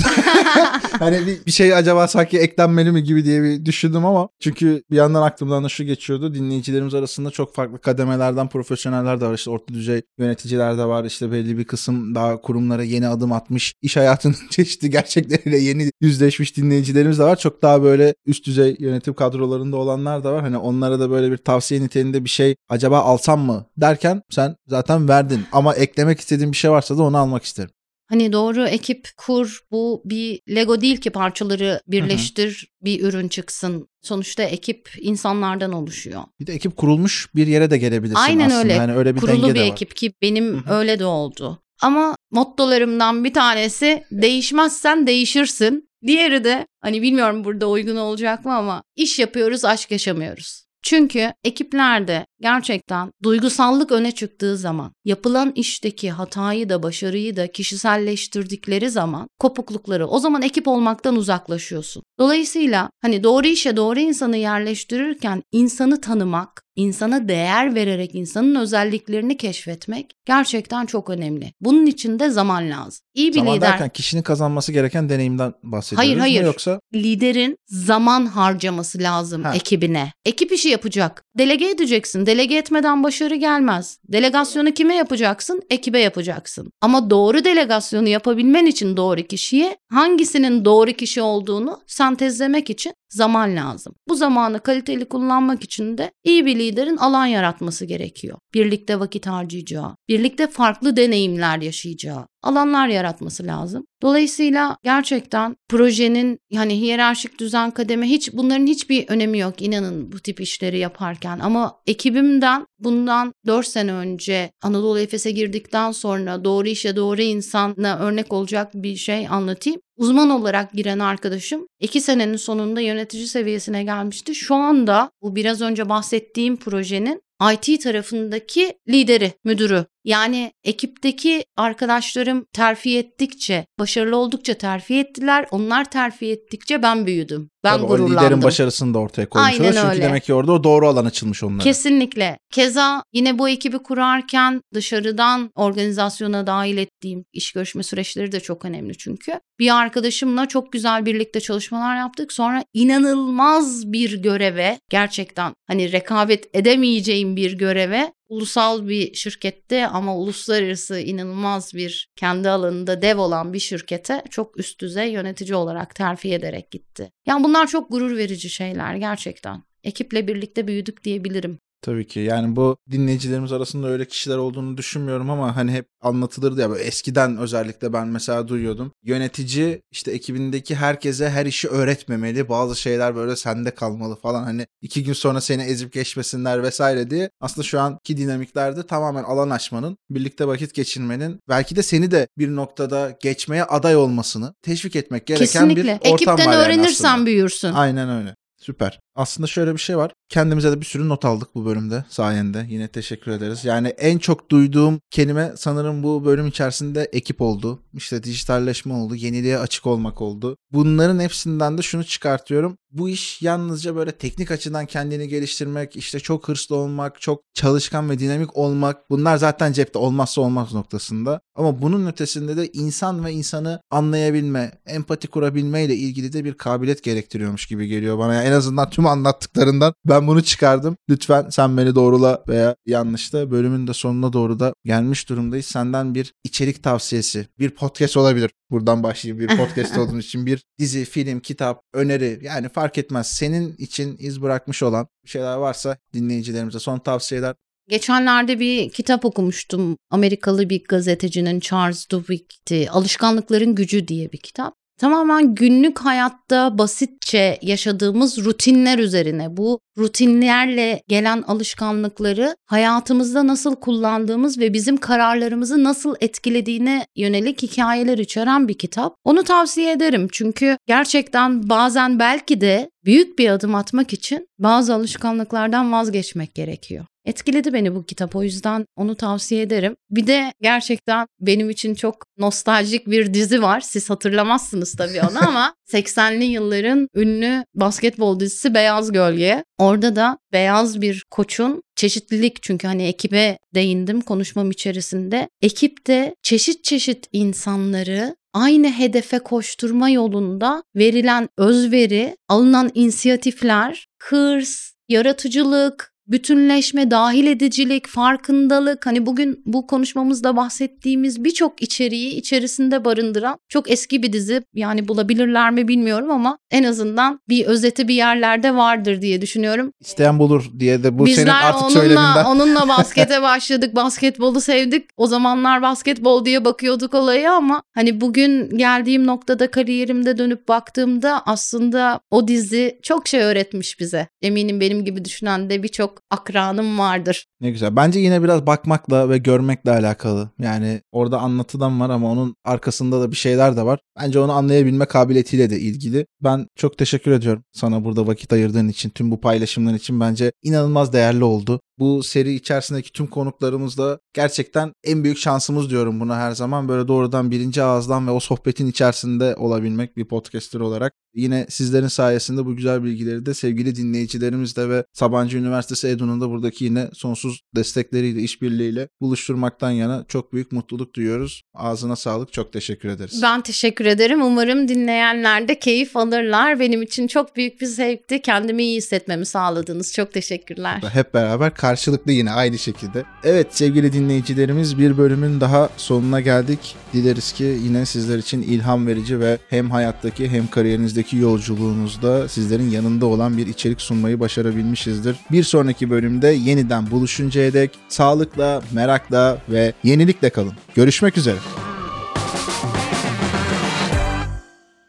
hani 0.99 1.27
bir, 1.27 1.47
bir 1.47 1.51
şey 1.51 1.75
acaba 1.75 2.09
sanki 2.09 2.39
eklenmeli 2.39 2.93
mi 2.93 3.05
gibi 3.05 3.25
diye 3.25 3.43
bir 3.43 3.65
düşündüm 3.65 4.05
ama 4.05 4.29
çünkü 4.41 4.83
bir 4.91 4.97
yandan 4.97 5.23
aklımdan 5.23 5.65
da 5.65 5.69
şu 5.69 5.85
geçiyordu. 5.85 6.35
Dinleyicilerimiz 6.35 6.95
arasında 6.95 7.31
çok 7.31 7.55
farklı 7.55 7.81
kademelerden 7.81 8.49
profesyoneller 8.49 9.21
de 9.21 9.27
var. 9.27 9.35
İşte 9.35 9.51
orta 9.51 9.75
düzey 9.75 10.03
yöneticiler 10.19 10.79
de 10.79 10.85
var. 10.85 11.05
İşte 11.05 11.33
belli 11.33 11.59
bir 11.59 11.65
kısım 11.65 12.15
daha 12.15 12.41
kurumlara 12.41 12.83
yeni 12.83 13.09
adım 13.09 13.33
atmış. 13.33 13.75
iş 13.83 13.97
hayatının 13.97 14.37
çeşitli 14.51 14.91
gerçekleriyle 14.91 15.59
yeni 15.59 15.91
yüzleşmiş 16.01 16.57
dinleyicilerimiz 16.57 17.19
de 17.19 17.25
var. 17.25 17.37
Çok 17.37 17.63
daha 17.63 17.83
böyle 17.83 18.15
üst 18.27 18.47
düzey 18.47 18.77
yönetim 18.79 19.15
kadrolarında 19.15 19.77
olanlar 19.77 20.25
da 20.25 20.33
var. 20.33 20.43
Hani 20.43 20.59
onlara 20.59 21.01
da 21.01 21.11
böyle 21.11 21.33
bir 21.33 21.37
tavsiye 21.37 21.83
niteliğinde 21.83 22.25
bir 22.25 22.31
şey 22.31 22.57
acaba 22.69 23.01
alsam 23.01 23.41
mı 23.41 23.67
derken 23.77 24.23
sen 24.31 24.57
zaten 24.67 25.09
verdin. 25.09 25.45
Ama 25.53 25.75
eklemek 25.75 26.21
istediğin 26.21 26.53
bir 26.53 26.57
şey 26.57 26.71
varsa 26.71 26.99
da 26.99 27.03
onu 27.03 27.19
almak 27.19 27.45
isterim. 27.45 27.71
Hani 28.07 28.33
doğru 28.33 28.67
ekip 28.67 29.09
kur 29.17 29.61
bu 29.71 30.03
bir 30.05 30.41
Lego 30.55 30.81
değil 30.81 30.97
ki 30.97 31.11
parçaları 31.11 31.81
birleştir 31.87 32.49
hı 32.49 32.83
hı. 32.83 32.85
bir 32.85 33.03
ürün 33.05 33.29
çıksın. 33.29 33.89
Sonuçta 34.03 34.43
ekip 34.43 34.91
insanlardan 34.99 35.73
oluşuyor. 35.73 36.23
Bir 36.41 36.47
de 36.47 36.53
ekip 36.53 36.77
kurulmuş 36.77 37.29
bir 37.35 37.47
yere 37.47 37.71
de 37.71 37.79
gelebilirsin 37.79 38.21
Aynen 38.21 38.47
aslında. 38.47 38.63
öyle. 38.63 38.73
Yani 38.73 38.95
öyle 38.95 39.15
bir 39.15 39.21
Kurulu 39.21 39.49
bir 39.49 39.55
de 39.55 39.67
ekip 39.67 39.97
ki 39.97 40.13
benim 40.23 40.55
hı 40.55 40.71
hı. 40.71 40.75
öyle 40.75 40.99
de 40.99 41.05
oldu. 41.05 41.63
Ama 41.83 42.17
mottolarımdan 42.31 43.25
bir 43.25 43.35
tanesi 43.35 44.05
değişmezsen 44.11 45.07
değişirsin. 45.07 45.89
Diğeri 46.07 46.45
de 46.45 46.67
hani 46.81 47.03
bilmiyorum 47.03 47.45
burada 47.45 47.69
uygun 47.69 47.97
olacak 47.97 48.45
mı 48.45 48.55
ama 48.55 48.83
iş 48.97 49.19
yapıyoruz 49.19 49.65
aşk 49.65 49.91
yaşamıyoruz. 49.91 50.64
Çünkü 50.87 51.33
ekiplerde 51.45 52.27
gerçekten 52.41 53.11
duygusallık 53.23 53.93
öne 53.93 54.13
çıktığı 54.13 54.57
zaman, 54.57 54.93
yapılan 55.05 55.53
işteki 55.55 56.11
hatayı 56.11 56.69
da 56.69 56.83
başarıyı 56.83 57.37
da 57.37 57.53
kişiselleştirdikleri 57.53 58.91
zaman 58.91 59.29
kopuklukları 59.39 60.07
o 60.07 60.19
zaman 60.19 60.43
ekip 60.43 60.69
olmaktan 60.69 61.17
uzaklaşıyorsun. 61.17 62.03
Dolayısıyla 62.19 62.91
hani 63.03 63.25
doğru 63.25 63.47
işe 63.47 63.77
doğru 63.77 64.01
insanı 64.01 64.37
yerleştirirken 64.37 65.43
insanı 65.53 66.01
tanımak, 66.01 66.64
insana 66.77 67.29
değer 67.29 67.75
vererek 67.75 68.15
insanın 68.15 68.55
özelliklerini 68.55 69.37
keşfetmek 69.37 70.13
gerçekten 70.25 70.87
çok 70.87 71.11
önemli. 71.11 71.53
Bunun 71.61 71.87
için 71.87 72.19
de 72.19 72.31
zaman 72.31 72.71
lazım. 72.71 73.01
İyi 73.15 73.29
bir 73.29 73.39
zaman 73.39 73.57
lider. 73.57 73.71
derken 73.73 73.89
kişinin 73.89 74.23
kazanması 74.23 74.73
gereken 74.73 75.09
deneyimden 75.09 75.55
bahsediyoruz 75.63 76.09
hayır, 76.09 76.19
hayır. 76.19 76.41
mu 76.41 76.47
yoksa? 76.47 76.81
Liderin 76.95 77.57
zaman 77.67 78.27
harcaması 78.27 78.99
lazım 78.99 79.45
ha. 79.45 79.55
ekibine. 79.55 80.13
Ekip 80.25 80.53
işi 80.53 80.69
yapacak. 80.69 81.25
Delege 81.39 81.71
edeceksin. 81.71 82.27
Delege 82.27 82.57
etmeden 82.57 83.03
başarı 83.03 83.35
gelmez. 83.35 83.99
Delegasyonu 84.09 84.75
kime 84.75 84.95
yapacaksın? 84.95 85.63
Ekibe 85.71 85.99
yapacaksın. 85.99 86.71
Ama 86.81 87.11
doğru 87.11 87.45
delegasyonu 87.45 88.09
yapabilmen 88.09 88.67
için 88.67 88.97
doğru 88.97 89.23
kişiye 89.23 89.77
hangisinin 89.91 90.65
doğru 90.65 90.93
kişi 90.93 91.23
olduğunu 91.23 91.81
sentezlemek 91.87 92.71
için 92.71 92.93
zaman 93.09 93.57
lazım. 93.57 93.95
Bu 94.09 94.15
zamanı 94.15 94.61
kaliteli 94.61 95.05
kullanmak 95.05 95.65
için 95.65 95.99
de 95.99 96.13
iyi 96.25 96.47
bir 96.47 96.59
liderin 96.65 96.97
alan 96.97 97.27
yaratması 97.27 97.85
gerekiyor. 97.85 98.39
Birlikte 98.55 99.01
vakit 99.01 99.27
harcayacağı, 99.27 99.97
birlikte 100.09 100.47
farklı 100.47 100.97
deneyimler 100.97 101.59
yaşayacağı 101.59 102.27
alanlar 102.43 102.89
yaratması 102.89 103.47
lazım. 103.47 103.85
Dolayısıyla 104.05 104.77
gerçekten 104.83 105.57
projenin 105.69 106.39
yani 106.51 106.81
hiyerarşik 106.81 107.41
düzen 107.41 107.71
kademe 107.71 108.07
hiç 108.07 108.33
bunların 108.33 108.67
hiçbir 108.67 109.09
önemi 109.09 109.39
yok 109.39 109.63
inanın 109.63 110.13
bu 110.13 110.19
tip 110.19 110.41
işleri 110.41 110.79
yaparken 110.79 111.39
ama 111.39 111.81
ekibimden 111.87 112.67
bundan 112.79 113.35
4 113.47 113.67
sene 113.67 113.93
önce 113.93 114.51
Anadolu 114.63 114.99
Efes'e 114.99 115.31
girdikten 115.31 115.93
sonra 115.93 116.45
doğru 116.45 116.69
işe 116.69 116.97
doğru 116.97 117.23
insana 117.23 117.99
örnek 117.99 118.33
olacak 118.33 118.71
bir 118.75 118.97
şey 118.97 119.29
anlatayım. 119.29 119.81
Uzman 119.97 120.31
olarak 120.31 120.73
giren 120.73 120.99
arkadaşım 120.99 121.67
2 121.81 122.01
senenin 122.01 122.37
sonunda 122.37 122.81
yönetici 122.81 123.27
seviyesine 123.27 123.85
gelmişti. 123.85 124.35
Şu 124.35 124.55
anda 124.55 125.11
bu 125.23 125.37
biraz 125.37 125.61
önce 125.61 125.89
bahsettiğim 125.89 126.57
projenin 126.57 127.23
IT 127.53 127.83
tarafındaki 127.83 128.75
lideri, 128.89 129.33
müdürü. 129.45 129.87
Yani 130.05 130.53
ekipteki 130.65 131.45
arkadaşlarım 131.57 132.47
terfi 132.53 132.99
ettikçe, 132.99 133.67
başarılı 133.79 134.17
oldukça 134.17 134.55
terfi 134.55 134.99
ettiler. 134.99 135.47
Onlar 135.51 135.91
terfi 135.91 136.31
ettikçe 136.31 136.83
ben 136.83 137.07
büyüdüm. 137.07 137.51
Ben 137.65 137.77
Tabii 137.77 137.87
gururlandım. 137.87 138.17
O 138.17 138.21
liderin 138.21 138.43
başarısını 138.43 138.95
da 138.95 138.99
ortaya 138.99 139.29
koymuş 139.29 139.53
Aynen 139.53 139.73
Çünkü 139.73 139.87
öyle. 139.87 140.03
demek 140.03 140.25
ki 140.25 140.35
orada 140.35 140.53
o 140.53 140.65
doğru 140.65 140.89
alan 140.89 141.05
açılmış 141.05 141.43
onlara. 141.43 141.63
Kesinlikle. 141.63 142.39
Keza 142.51 143.03
yine 143.13 143.39
bu 143.39 143.49
ekibi 143.49 143.79
kurarken 143.79 144.61
dışarıdan 144.75 145.51
organizasyona 145.55 146.47
dahil 146.47 146.77
ettiğim 146.77 147.25
iş 147.33 147.53
görüşme 147.53 147.83
süreçleri 147.83 148.33
de 148.33 148.41
çok 148.41 148.65
önemli 148.65 148.97
çünkü. 148.99 149.41
Bir 149.59 149.77
arkadaşımla 149.77 150.47
çok 150.47 150.73
güzel 150.73 151.07
birlikte 151.07 151.41
çalışmalar 151.41 151.97
yaptık. 151.97 152.33
Sonra 152.33 152.65
inanılmaz 152.73 153.93
bir 153.93 154.23
göreve 154.23 154.79
gerçekten 154.91 155.53
hani 155.67 155.93
rekabet 155.93 156.57
edemeyeceğim 156.57 157.37
bir 157.37 157.59
göreve 157.59 158.13
ulusal 158.29 158.89
bir 158.89 159.15
şirkette 159.15 159.87
ama 159.89 160.17
uluslararası 160.17 160.99
inanılmaz 160.99 161.75
bir 161.75 162.09
kendi 162.17 162.51
alanında 162.51 163.03
dev 163.03 163.19
olan 163.19 163.53
bir 163.53 163.59
şirkete 163.59 164.23
çok 164.31 164.59
üst 164.59 164.81
düzey 164.81 165.13
yönetici 165.13 165.55
olarak 165.55 165.95
terfi 165.95 166.35
ederek 166.35 166.71
gitti. 166.71 167.11
Yani 167.27 167.45
bunlar 167.45 167.67
çok 167.67 167.91
gurur 167.91 168.17
verici 168.17 168.51
şeyler 168.51 168.95
gerçekten. 168.95 169.63
Ekiple 169.85 170.29
birlikte 170.29 170.67
büyüdük 170.67 171.05
diyebilirim. 171.05 171.59
Tabii 171.85 172.07
ki 172.07 172.21
yani 172.21 172.57
bu 172.57 172.77
dinleyicilerimiz 172.91 173.53
arasında 173.53 173.89
öyle 173.89 174.05
kişiler 174.05 174.37
olduğunu 174.37 174.77
düşünmüyorum 174.77 175.31
ama 175.31 175.57
hani 175.57 175.73
hep 175.73 175.89
anlatılırdı 176.03 176.61
ya 176.61 176.71
böyle 176.71 176.83
eskiden 176.83 177.37
özellikle 177.39 177.93
ben 177.93 178.09
mesela 178.09 178.49
duyuyordum. 178.49 178.93
Yönetici 179.03 179.83
işte 179.91 180.11
ekibindeki 180.13 180.75
herkese 180.75 181.31
her 181.31 181.47
işi 181.47 181.69
öğretmemeli 181.69 182.49
bazı 182.49 182.77
şeyler 182.77 183.17
böyle 183.17 183.37
sende 183.37 183.71
kalmalı 183.71 184.17
falan 184.17 184.45
hani 184.45 184.67
iki 184.83 185.05
gün 185.05 185.13
sonra 185.13 185.41
seni 185.41 185.63
ezip 185.63 185.93
geçmesinler 185.93 186.63
vesaire 186.63 187.11
diye. 187.11 187.31
Aslında 187.41 187.67
şu 187.67 187.81
anki 187.81 188.17
dinamiklerde 188.17 188.87
tamamen 188.87 189.25
alan 189.25 189.51
açmanın 189.51 189.97
birlikte 190.11 190.47
vakit 190.47 190.75
geçirmenin 190.75 191.41
belki 191.49 191.77
de 191.77 191.83
seni 191.83 192.11
de 192.11 192.29
bir 192.39 192.57
noktada 192.57 193.17
geçmeye 193.21 193.65
aday 193.65 193.97
olmasını 193.97 194.55
teşvik 194.63 194.97
etmek 194.97 195.27
gereken 195.27 195.47
Kesinlikle. 195.47 195.83
bir 195.83 195.89
ortam 195.89 196.13
Ekipten 196.13 196.33
var. 196.33 196.39
Ekipten 196.39 196.61
öğrenirsen 196.61 197.09
yani 197.09 197.27
büyürsün. 197.27 197.73
Aynen 197.73 198.11
öyle. 198.11 198.35
Süper. 198.61 199.01
Aslında 199.15 199.47
şöyle 199.47 199.73
bir 199.73 199.79
şey 199.79 199.97
var. 199.97 200.13
Kendimize 200.29 200.73
de 200.73 200.81
bir 200.81 200.87
sürü 200.87 201.09
not 201.09 201.25
aldık 201.25 201.49
bu 201.55 201.65
bölümde 201.65 202.05
sayende. 202.09 202.67
Yine 202.69 202.89
teşekkür 202.89 203.31
ederiz. 203.31 203.65
Yani 203.65 203.89
en 203.89 204.19
çok 204.19 204.51
duyduğum 204.51 205.01
kelime 205.11 205.53
sanırım 205.57 206.03
bu 206.03 206.25
bölüm 206.25 206.47
içerisinde 206.47 207.09
ekip 207.13 207.41
oldu. 207.41 207.81
İşte 207.95 208.23
dijitalleşme 208.23 208.95
oldu. 208.95 209.15
Yeniliğe 209.15 209.59
açık 209.59 209.87
olmak 209.87 210.23
oldu. 210.23 210.57
Bunların 210.73 211.21
hepsinden 211.21 211.79
de 211.79 211.83
şunu 211.83 212.05
çıkartıyorum. 212.05 212.77
Bu 212.93 213.09
iş 213.09 213.43
yalnızca 213.43 213.97
böyle 213.97 214.13
teknik 214.13 214.51
açıdan 214.51 214.87
kendini 214.87 215.29
geliştirmek, 215.29 215.97
işte 215.97 216.21
çok 216.21 216.49
hırslı 216.49 216.77
olmak, 216.77 217.21
çok 217.21 217.41
çalışkan 217.55 218.11
ve 218.11 218.19
dinamik 218.19 218.57
olmak. 218.57 219.11
Bunlar 219.11 219.37
zaten 219.37 219.73
cepte 219.73 219.99
olmazsa 219.99 220.41
olmaz 220.41 220.75
noktasında. 220.75 221.41
Ama 221.55 221.83
bunun 221.83 222.07
ötesinde 222.07 222.57
de 222.57 222.69
insan 222.73 223.25
ve 223.25 223.33
insanı 223.33 223.81
anlayabilme, 223.91 224.73
empati 224.87 225.29
kurabilme 225.29 225.85
ile 225.85 225.95
ilgili 225.95 226.33
de 226.33 226.45
bir 226.45 226.55
kabiliyet 226.55 227.03
gerektiriyormuş 227.03 227.67
gibi 227.67 227.87
geliyor 227.87 228.19
bana. 228.19 228.35
Yani 228.35 228.47
en 228.47 228.53
azından 228.53 228.91
tüm 228.91 229.04
anlattıklarından 229.07 229.95
ben 230.05 230.27
bunu 230.27 230.43
çıkardım. 230.43 230.97
Lütfen 231.11 231.49
sen 231.51 231.77
beni 231.77 231.95
doğrula 231.95 232.43
veya 232.49 232.77
yanlışta 232.87 233.51
bölümün 233.51 233.87
de 233.87 233.93
sonuna 233.93 234.33
doğru 234.33 234.61
da 234.61 234.75
gelmiş 234.85 235.29
durumdayız. 235.29 235.67
Senden 235.67 236.15
bir 236.15 236.33
içerik 236.45 236.83
tavsiyesi, 236.83 237.47
bir 237.59 237.71
podcast 237.71 238.17
olabilir. 238.17 238.51
Buradan 238.71 239.03
başlayayım 239.03 239.49
bir 239.49 239.57
podcast 239.57 239.99
olduğun 239.99 240.19
için 240.19 240.47
bir 240.47 240.65
dizi, 240.79 241.05
film, 241.05 241.41
kitap, 241.41 241.83
öneri 241.95 242.41
yani 242.43 242.69
fark 242.69 242.99
etmez. 242.99 243.27
Senin 243.27 243.75
için 243.79 244.17
iz 244.19 244.43
bırakmış 244.43 244.83
olan 244.83 245.07
şeyler 245.27 245.57
varsa 245.57 245.97
dinleyicilerimize 246.15 246.79
son 246.79 246.99
tavsiyeler 246.99 247.55
Geçenlerde 247.89 248.61
bir 248.61 248.91
kitap 248.91 249.25
okumuştum. 249.25 249.97
Amerikalı 250.11 250.71
bir 250.71 250.85
gazetecinin 250.85 251.61
Charles 251.61 252.11
Duhigg'ti. 252.11 252.91
Alışkanlıkların 252.91 253.75
Gücü 253.75 254.09
diye 254.09 254.33
bir 254.33 254.39
kitap. 254.39 254.75
Tamamen 254.99 255.55
günlük 255.55 255.99
hayatta 255.99 256.79
basitçe 256.79 257.59
yaşadığımız 257.63 258.45
rutinler 258.45 258.99
üzerine 258.99 259.57
bu 259.57 259.81
rutinlerle 259.99 261.03
gelen 261.09 261.43
alışkanlıkları 261.43 262.57
hayatımızda 262.67 263.47
nasıl 263.47 263.77
kullandığımız 263.77 264.59
ve 264.59 264.73
bizim 264.73 264.97
kararlarımızı 264.97 265.85
nasıl 265.85 266.15
etkilediğine 266.21 267.07
yönelik 267.17 267.63
hikayeler 267.63 268.19
içeren 268.19 268.69
bir 268.69 268.79
kitap. 268.79 269.15
Onu 269.25 269.43
tavsiye 269.45 269.93
ederim 269.93 270.29
çünkü 270.33 270.77
gerçekten 270.87 271.69
bazen 271.69 272.19
belki 272.19 272.61
de 272.61 272.91
büyük 273.05 273.39
bir 273.39 273.49
adım 273.49 273.75
atmak 273.75 274.13
için 274.13 274.49
bazı 274.59 274.95
alışkanlıklardan 274.95 275.93
vazgeçmek 275.93 276.55
gerekiyor. 276.55 277.07
Etkiledi 277.25 277.73
beni 277.73 277.95
bu 277.95 278.05
kitap 278.05 278.37
o 278.37 278.43
yüzden 278.43 278.87
onu 278.97 279.15
tavsiye 279.15 279.63
ederim. 279.63 279.97
Bir 280.11 280.27
de 280.27 280.53
gerçekten 280.61 281.27
benim 281.41 281.71
için 281.71 281.95
çok 281.95 282.27
nostaljik 282.39 283.07
bir 283.07 283.35
dizi 283.35 283.63
var. 283.63 283.81
Siz 283.81 284.11
hatırlamazsınız 284.11 284.97
tabii 284.97 285.21
onu 285.21 285.49
ama 285.49 285.75
80'li 285.93 286.45
yılların 286.45 287.09
ünlü 287.15 287.65
basketbol 287.75 288.41
dizisi 288.41 288.75
Beyaz 288.75 289.13
Gölge. 289.13 289.65
Orada 289.79 290.17
da 290.17 290.39
beyaz 290.53 291.01
bir 291.01 291.25
koçun 291.31 291.83
çeşitlilik 291.97 292.63
çünkü 292.63 292.87
hani 292.87 293.03
ekibe 293.03 293.59
değindim 293.75 294.21
konuşmam 294.21 294.71
içerisinde. 294.71 295.49
Ekipte 295.63 296.35
çeşit 296.43 296.85
çeşit 296.85 297.27
insanları 297.33 298.37
aynı 298.53 298.91
hedefe 298.91 299.39
koşturma 299.39 300.11
yolunda 300.11 300.83
verilen 300.97 301.49
özveri, 301.59 302.37
alınan 302.49 302.91
inisiyatifler, 302.95 304.07
hırs, 304.23 304.93
yaratıcılık, 305.09 306.14
bütünleşme, 306.27 307.11
dahil 307.11 307.47
edicilik, 307.47 308.09
farkındalık 308.09 309.07
hani 309.07 309.27
bugün 309.27 309.63
bu 309.67 309.87
konuşmamızda 309.87 310.57
bahsettiğimiz 310.57 311.45
birçok 311.45 311.83
içeriği 311.83 312.35
içerisinde 312.35 313.05
barındıran 313.05 313.59
çok 313.69 313.91
eski 313.91 314.23
bir 314.23 314.33
dizi. 314.33 314.63
Yani 314.75 315.09
bulabilirler 315.09 315.71
mi 315.71 315.89
bilmiyorum 315.89 316.31
ama 316.31 316.59
en 316.71 316.85
azından 316.85 317.41
bir 317.49 317.67
özeti 317.67 318.09
bir 318.09 318.15
yerlerde 318.15 318.75
vardır 318.75 319.23
diye 319.23 319.41
düşünüyorum. 319.41 319.93
İsteyen 320.01 320.39
bulur 320.39 320.71
diye 320.79 321.03
de 321.03 321.19
bu 321.19 321.27
Bizler 321.27 321.45
senin 321.45 321.55
artık 321.55 321.83
onunla, 321.83 322.01
söyleminden. 322.01 322.45
onunla 322.45 322.89
baskete 322.99 323.43
başladık. 323.43 323.97
Basketbolu 323.97 324.61
sevdik. 324.61 325.05
O 325.17 325.27
zamanlar 325.27 325.83
basketbol 325.83 326.45
diye 326.45 326.65
bakıyorduk 326.65 327.15
olaya 327.15 327.53
ama 327.53 327.83
hani 327.95 328.21
bugün 328.21 328.79
geldiğim 328.79 329.27
noktada 329.27 329.71
kariyerimde 329.71 330.39
dönüp 330.39 330.69
baktığımda 330.69 331.43
aslında 331.47 332.21
o 332.31 332.49
dizi 332.49 332.99
çok 333.03 333.29
şey 333.29 333.41
öğretmiş 333.41 334.01
bize. 334.01 334.29
Eminim 334.43 334.81
benim 334.81 335.05
gibi 335.05 335.25
düşünen 335.25 335.71
de 335.71 335.83
birçok 335.83 336.14
çok 336.15 336.23
akranım 336.31 336.99
vardır. 336.99 337.47
Ne 337.61 337.71
güzel. 337.71 337.97
Bence 337.97 338.21
yine 338.21 338.43
biraz 338.43 338.67
bakmakla 338.67 339.29
ve 339.31 339.39
görmekle 339.39 339.91
alakalı. 339.91 340.51
Yani 340.59 341.01
orada 341.13 341.39
anlatıdan 341.39 342.01
var 342.01 342.11
ama 342.11 342.31
onun 342.31 342.55
arkasında 342.65 343.21
da 343.21 343.31
bir 343.31 343.37
şeyler 343.37 343.77
de 343.77 343.83
var. 343.83 344.01
Bence 344.21 344.39
onu 344.39 344.53
anlayabilme 344.53 345.05
kabiliyetiyle 345.05 345.71
de 345.71 345.81
ilgili. 345.81 346.27
Ben 346.41 346.67
çok 346.77 346.99
teşekkür 346.99 347.31
ediyorum 347.31 347.65
sana 347.73 348.05
burada 348.05 348.27
vakit 348.27 348.53
ayırdığın 348.53 348.89
için, 348.89 349.11
tüm 349.11 349.31
bu 349.31 349.41
paylaşımların 349.41 349.97
için 349.97 350.21
bence 350.21 350.53
inanılmaz 350.63 351.13
değerli 351.13 351.45
oldu. 351.45 351.81
Bu 351.99 352.23
seri 352.23 352.55
içerisindeki 352.55 353.13
tüm 353.13 353.27
konuklarımızda 353.27 354.19
gerçekten 354.33 354.93
en 355.05 355.25
büyük 355.25 355.39
şansımız 355.39 355.91
diyorum 355.91 356.21
buna 356.21 356.37
her 356.37 356.53
zaman. 356.53 356.89
Böyle 356.89 357.09
doğrudan 357.09 357.51
birinci 357.51 357.83
ağızdan 357.83 358.27
ve 358.27 358.31
o 358.31 358.41
sohbetin 358.41 358.87
içerisinde 358.87 359.57
olabilmek 359.57 360.17
bir 360.17 360.25
podcaster 360.25 360.81
olarak. 360.81 361.13
Yine 361.35 361.67
sizlerin 361.69 362.09
sayesinde 362.09 362.67
bu 362.67 362.77
güzel 362.77 363.05
bilgileri 363.05 363.47
de 363.47 363.55
sevgili 363.55 363.97
dinleyicilerimizle 363.97 364.89
ve 364.89 365.05
Sabancı 365.13 365.59
Üniversitesi 365.59 366.09
EDU'nun 366.09 366.41
da 366.41 366.51
buradaki 366.51 366.85
yine 366.85 367.09
sonsuz 367.13 367.61
destekleriyle, 367.77 368.41
işbirliğiyle 368.41 369.09
buluşturmaktan 369.21 369.91
yana 369.91 370.25
çok 370.29 370.53
büyük 370.53 370.73
mutluluk 370.73 371.15
duyuyoruz. 371.15 371.63
Ağzına 371.75 372.17
sağlık, 372.17 372.53
çok 372.53 372.73
teşekkür 372.73 373.09
ederiz. 373.09 373.43
Ben 373.43 373.61
teşekkür 373.61 374.07
ederim. 374.07 374.43
Umarım 374.43 374.89
dinleyenler 374.89 375.69
de 375.69 375.79
keyif 375.79 376.17
alırlar. 376.17 376.81
Benim 376.81 377.03
için 377.03 377.27
çok 377.27 377.57
büyük 377.57 377.81
bir 377.81 377.87
zevkti. 377.87 378.43
Kendimi 378.43 378.83
iyi 378.83 378.97
hissetmemi 378.97 379.47
sağladınız. 379.47 380.13
Çok 380.13 380.33
teşekkürler. 380.33 381.03
Hep 381.13 381.35
beraber 381.35 381.75
karşılıklı 381.85 382.33
yine 382.33 382.51
aynı 382.51 382.79
şekilde. 382.79 383.25
Evet 383.45 383.67
sevgili 383.71 384.13
dinleyicilerimiz 384.13 384.99
bir 384.99 385.19
bölümün 385.19 385.61
daha 385.61 385.89
sonuna 385.97 386.41
geldik. 386.41 386.97
Dileriz 387.13 387.53
ki 387.53 387.65
yine 387.65 388.07
sizler 388.07 388.39
için 388.39 388.63
ilham 388.63 389.07
verici 389.07 389.41
ve 389.41 389.59
hem 389.71 389.91
hayattaki 389.91 390.49
hem 390.49 390.67
kariyerinizdeki 390.67 391.37
yolculuğunuzda 391.37 392.49
sizlerin 392.49 392.91
yanında 392.91 393.27
olan 393.27 393.59
bir 393.59 393.67
içerik 393.67 394.01
sunmayı 394.01 394.41
başarabilmişizdir. 394.41 395.37
Bir 395.53 395.63
sonraki 395.63 396.11
bölümde 396.11 396.49
yeniden 396.49 397.11
buluşuncaya 397.11 397.73
dek 397.73 397.91
sağlıkla, 398.09 398.83
merakla 398.93 399.59
ve 399.69 399.93
yenilikle 400.05 400.51
kalın. 400.51 400.73
Görüşmek 400.95 401.39
üzere. 401.39 401.59